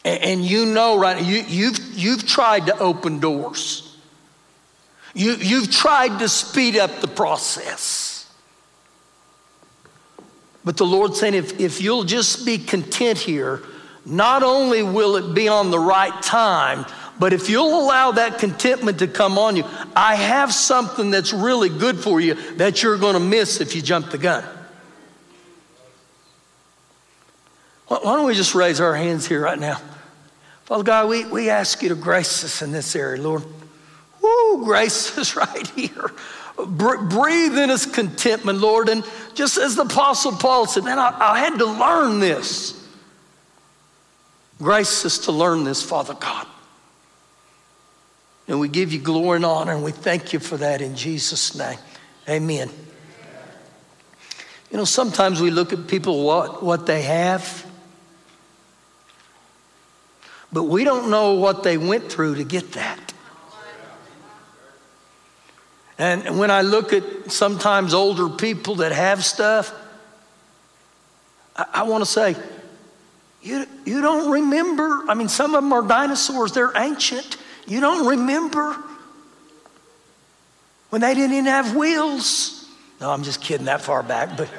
And, 0.04 0.22
and 0.22 0.44
you 0.44 0.66
know, 0.66 0.98
right, 1.00 1.24
you, 1.24 1.40
you've, 1.48 1.94
you've 1.94 2.26
tried 2.26 2.66
to 2.66 2.78
open 2.78 3.20
doors. 3.20 3.96
You, 5.14 5.36
you've 5.36 5.70
tried 5.70 6.18
to 6.18 6.28
speed 6.28 6.76
up 6.76 7.00
the 7.00 7.08
process. 7.08 8.11
But 10.64 10.76
the 10.76 10.86
Lord's 10.86 11.18
saying, 11.18 11.34
if, 11.34 11.58
if 11.58 11.80
you'll 11.80 12.04
just 12.04 12.46
be 12.46 12.58
content 12.58 13.18
here, 13.18 13.60
not 14.04 14.42
only 14.42 14.82
will 14.82 15.16
it 15.16 15.34
be 15.34 15.48
on 15.48 15.70
the 15.70 15.78
right 15.78 16.22
time, 16.22 16.86
but 17.18 17.32
if 17.32 17.48
you'll 17.48 17.80
allow 17.80 18.12
that 18.12 18.38
contentment 18.38 18.98
to 19.00 19.06
come 19.06 19.38
on 19.38 19.56
you, 19.56 19.64
I 19.94 20.14
have 20.14 20.52
something 20.52 21.10
that's 21.10 21.32
really 21.32 21.68
good 21.68 21.98
for 21.98 22.20
you 22.20 22.34
that 22.54 22.82
you're 22.82 22.98
going 22.98 23.14
to 23.14 23.20
miss 23.20 23.60
if 23.60 23.76
you 23.76 23.82
jump 23.82 24.10
the 24.10 24.18
gun. 24.18 24.44
Why 27.86 28.16
don't 28.16 28.26
we 28.26 28.34
just 28.34 28.54
raise 28.54 28.80
our 28.80 28.94
hands 28.94 29.26
here 29.26 29.40
right 29.40 29.58
now? 29.58 29.78
Father 30.64 30.84
God, 30.84 31.08
we, 31.08 31.26
we 31.26 31.50
ask 31.50 31.82
you 31.82 31.90
to 31.90 31.94
grace 31.94 32.42
us 32.42 32.62
in 32.62 32.72
this 32.72 32.96
area, 32.96 33.20
Lord. 33.20 33.44
Woo, 34.22 34.64
grace 34.64 35.18
us 35.18 35.36
right 35.36 35.66
here. 35.68 36.10
Breathe 36.56 37.58
in 37.58 37.70
us 37.70 37.86
contentment, 37.86 38.58
Lord. 38.58 38.88
And 38.88 39.04
just 39.34 39.56
as 39.56 39.74
the 39.76 39.82
Apostle 39.82 40.32
Paul 40.32 40.66
said, 40.66 40.84
man, 40.84 40.98
I, 40.98 41.16
I 41.18 41.38
had 41.38 41.58
to 41.58 41.66
learn 41.66 42.20
this. 42.20 42.78
Grace 44.58 45.04
us 45.04 45.18
to 45.18 45.32
learn 45.32 45.64
this, 45.64 45.82
Father 45.82 46.14
God. 46.14 46.46
And 48.48 48.60
we 48.60 48.68
give 48.68 48.92
you 48.92 48.98
glory 48.98 49.36
and 49.36 49.44
honor, 49.44 49.72
and 49.72 49.82
we 49.82 49.92
thank 49.92 50.32
you 50.32 50.38
for 50.38 50.56
that 50.58 50.80
in 50.80 50.94
Jesus' 50.94 51.54
name. 51.54 51.78
Amen. 52.28 52.70
You 54.70 54.76
know, 54.76 54.84
sometimes 54.84 55.40
we 55.40 55.50
look 55.50 55.72
at 55.72 55.86
people 55.86 56.24
what, 56.24 56.62
what 56.62 56.86
they 56.86 57.02
have, 57.02 57.66
but 60.52 60.64
we 60.64 60.84
don't 60.84 61.10
know 61.10 61.34
what 61.34 61.62
they 61.62 61.76
went 61.76 62.10
through 62.10 62.36
to 62.36 62.44
get 62.44 62.72
that. 62.72 63.11
And 66.02 66.36
when 66.36 66.50
I 66.50 66.62
look 66.62 66.92
at 66.92 67.30
sometimes 67.30 67.94
older 67.94 68.28
people 68.28 68.74
that 68.76 68.90
have 68.90 69.24
stuff, 69.24 69.72
I, 71.54 71.66
I 71.74 71.82
want 71.84 72.02
to 72.02 72.10
say, 72.10 72.34
you, 73.40 73.66
you 73.84 74.00
don't 74.00 74.32
remember. 74.32 75.04
I 75.08 75.14
mean, 75.14 75.28
some 75.28 75.54
of 75.54 75.62
them 75.62 75.72
are 75.72 75.86
dinosaurs, 75.86 76.50
they're 76.50 76.72
ancient. 76.76 77.36
You 77.68 77.78
don't 77.78 78.08
remember 78.08 78.76
when 80.90 81.02
they 81.02 81.14
didn't 81.14 81.34
even 81.34 81.44
have 81.44 81.76
wheels. 81.76 82.68
No, 83.00 83.08
I'm 83.08 83.22
just 83.22 83.40
kidding 83.40 83.66
that 83.66 83.80
far 83.80 84.02
back, 84.02 84.36
but. 84.36 84.50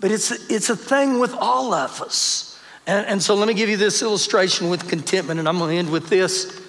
But 0.00 0.10
it's, 0.10 0.30
it's 0.48 0.70
a 0.70 0.76
thing 0.76 1.18
with 1.18 1.34
all 1.34 1.74
of 1.74 2.00
us. 2.00 2.58
And, 2.86 3.04
and 3.06 3.22
so 3.22 3.34
let 3.34 3.46
me 3.46 3.52
give 3.52 3.68
you 3.68 3.76
this 3.76 4.00
illustration 4.00 4.70
with 4.70 4.88
contentment, 4.88 5.38
and 5.38 5.46
I'm 5.46 5.58
going 5.58 5.72
to 5.72 5.76
end 5.76 5.90
with 5.90 6.08
this. 6.08 6.67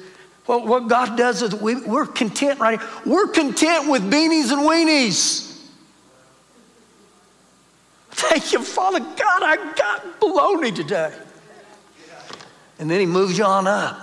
What 0.58 0.88
God 0.88 1.16
does 1.16 1.44
is 1.44 1.54
we, 1.54 1.76
we're 1.76 2.08
content 2.08 2.60
right 2.60 2.80
here. 2.80 2.90
We're 3.06 3.28
content 3.28 3.88
with 3.88 4.02
beanies 4.12 4.52
and 4.52 4.68
weenies. 4.68 5.46
Thank 8.10 8.52
you, 8.52 8.64
Father 8.64 9.00
God, 9.00 9.44
I 9.44 9.74
got 9.76 10.20
baloney 10.20 10.76
today. 10.76 11.14
And 12.80 12.90
then 12.90 13.00
he 13.00 13.06
moves 13.06 13.38
you 13.38 13.44
on 13.44 13.68
up. 13.68 14.00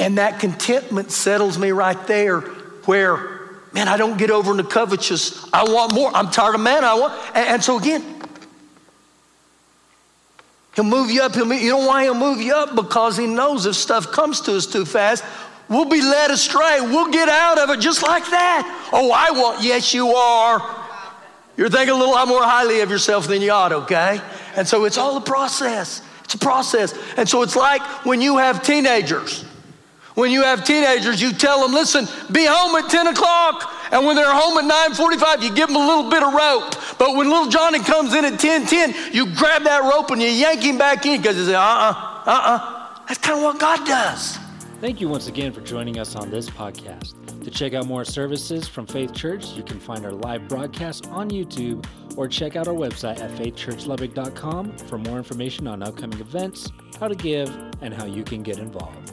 And 0.00 0.18
that 0.18 0.40
contentment 0.40 1.12
settles 1.12 1.56
me 1.56 1.70
right 1.70 2.06
there 2.08 2.40
where, 2.40 3.50
man, 3.72 3.86
I 3.86 3.96
don't 3.96 4.18
get 4.18 4.32
over 4.32 4.50
into 4.50 4.64
covetous. 4.64 5.48
I 5.52 5.62
want 5.62 5.94
more. 5.94 6.10
I'm 6.12 6.28
tired 6.32 6.56
of 6.56 6.60
man. 6.60 6.82
I 6.82 6.94
want. 6.94 7.14
And, 7.36 7.46
and 7.46 7.62
so 7.62 7.78
again, 7.78 8.11
he'll 10.74 10.84
move 10.84 11.10
you 11.10 11.22
up. 11.22 11.34
He'll 11.34 11.46
move, 11.46 11.62
you 11.62 11.70
know 11.70 11.86
why 11.86 12.04
he'll 12.04 12.14
move 12.14 12.40
you 12.40 12.54
up? 12.54 12.74
Because 12.74 13.16
he 13.16 13.26
knows 13.26 13.66
if 13.66 13.74
stuff 13.74 14.12
comes 14.12 14.40
to 14.42 14.56
us 14.56 14.66
too 14.66 14.84
fast, 14.84 15.24
we'll 15.68 15.88
be 15.88 16.02
led 16.02 16.30
astray. 16.30 16.80
We'll 16.80 17.10
get 17.10 17.28
out 17.28 17.58
of 17.58 17.70
it 17.70 17.80
just 17.80 18.02
like 18.02 18.24
that. 18.30 18.90
Oh, 18.92 19.10
I 19.12 19.30
want, 19.30 19.62
yes, 19.62 19.92
you 19.94 20.08
are. 20.08 20.78
You're 21.56 21.68
thinking 21.68 21.94
a 21.94 21.98
little 21.98 22.26
more 22.26 22.42
highly 22.42 22.80
of 22.80 22.90
yourself 22.90 23.28
than 23.28 23.42
you 23.42 23.50
ought, 23.50 23.72
okay? 23.72 24.20
And 24.56 24.66
so 24.66 24.84
it's 24.84 24.98
all 24.98 25.16
a 25.16 25.20
process. 25.20 26.02
It's 26.24 26.34
a 26.34 26.38
process. 26.38 26.98
And 27.16 27.28
so 27.28 27.42
it's 27.42 27.56
like 27.56 27.82
when 28.06 28.20
you 28.20 28.38
have 28.38 28.62
teenagers. 28.62 29.44
When 30.14 30.30
you 30.30 30.42
have 30.42 30.64
teenagers, 30.64 31.22
you 31.22 31.32
tell 31.32 31.62
them, 31.62 31.72
listen, 31.72 32.06
be 32.32 32.44
home 32.46 32.76
at 32.76 32.90
10 32.90 33.08
o'clock. 33.08 33.72
And 33.92 34.06
when 34.06 34.16
they're 34.16 34.32
home 34.32 34.58
at 34.58 34.94
9.45, 34.94 35.42
you 35.42 35.54
give 35.54 35.68
them 35.68 35.76
a 35.76 35.86
little 35.86 36.10
bit 36.10 36.22
of 36.22 36.32
rope. 36.34 36.74
But 36.98 37.16
when 37.16 37.28
little 37.28 37.48
Johnny 37.48 37.78
comes 37.78 38.14
in 38.14 38.24
at 38.24 38.34
10.10, 38.34 39.14
you 39.14 39.34
grab 39.34 39.64
that 39.64 39.82
rope 39.82 40.10
and 40.10 40.20
you 40.20 40.28
yank 40.28 40.60
him 40.60 40.78
back 40.78 41.06
in 41.06 41.20
because 41.20 41.36
you 41.36 41.46
say, 41.46 41.54
uh-uh, 41.54 42.22
uh-uh. 42.26 43.04
That's 43.08 43.18
kind 43.18 43.38
of 43.38 43.44
what 43.44 43.58
God 43.58 43.86
does. 43.86 44.38
Thank 44.80 45.00
you 45.00 45.08
once 45.08 45.28
again 45.28 45.52
for 45.52 45.60
joining 45.60 45.98
us 45.98 46.16
on 46.16 46.30
this 46.30 46.50
podcast. 46.50 47.14
To 47.44 47.50
check 47.50 47.72
out 47.72 47.86
more 47.86 48.04
services 48.04 48.68
from 48.68 48.86
Faith 48.86 49.14
Church, 49.14 49.50
you 49.52 49.62
can 49.62 49.78
find 49.78 50.04
our 50.04 50.12
live 50.12 50.48
broadcast 50.48 51.08
on 51.08 51.30
YouTube 51.30 51.84
or 52.16 52.28
check 52.28 52.56
out 52.56 52.68
our 52.68 52.74
website 52.74 53.20
at 53.20 53.30
faithchurchlubbock.com 53.32 54.76
for 54.78 54.98
more 54.98 55.18
information 55.18 55.66
on 55.66 55.82
upcoming 55.82 56.20
events, 56.20 56.70
how 56.98 57.08
to 57.08 57.14
give, 57.14 57.48
and 57.80 57.94
how 57.94 58.04
you 58.04 58.24
can 58.24 58.42
get 58.42 58.58
involved. 58.58 59.12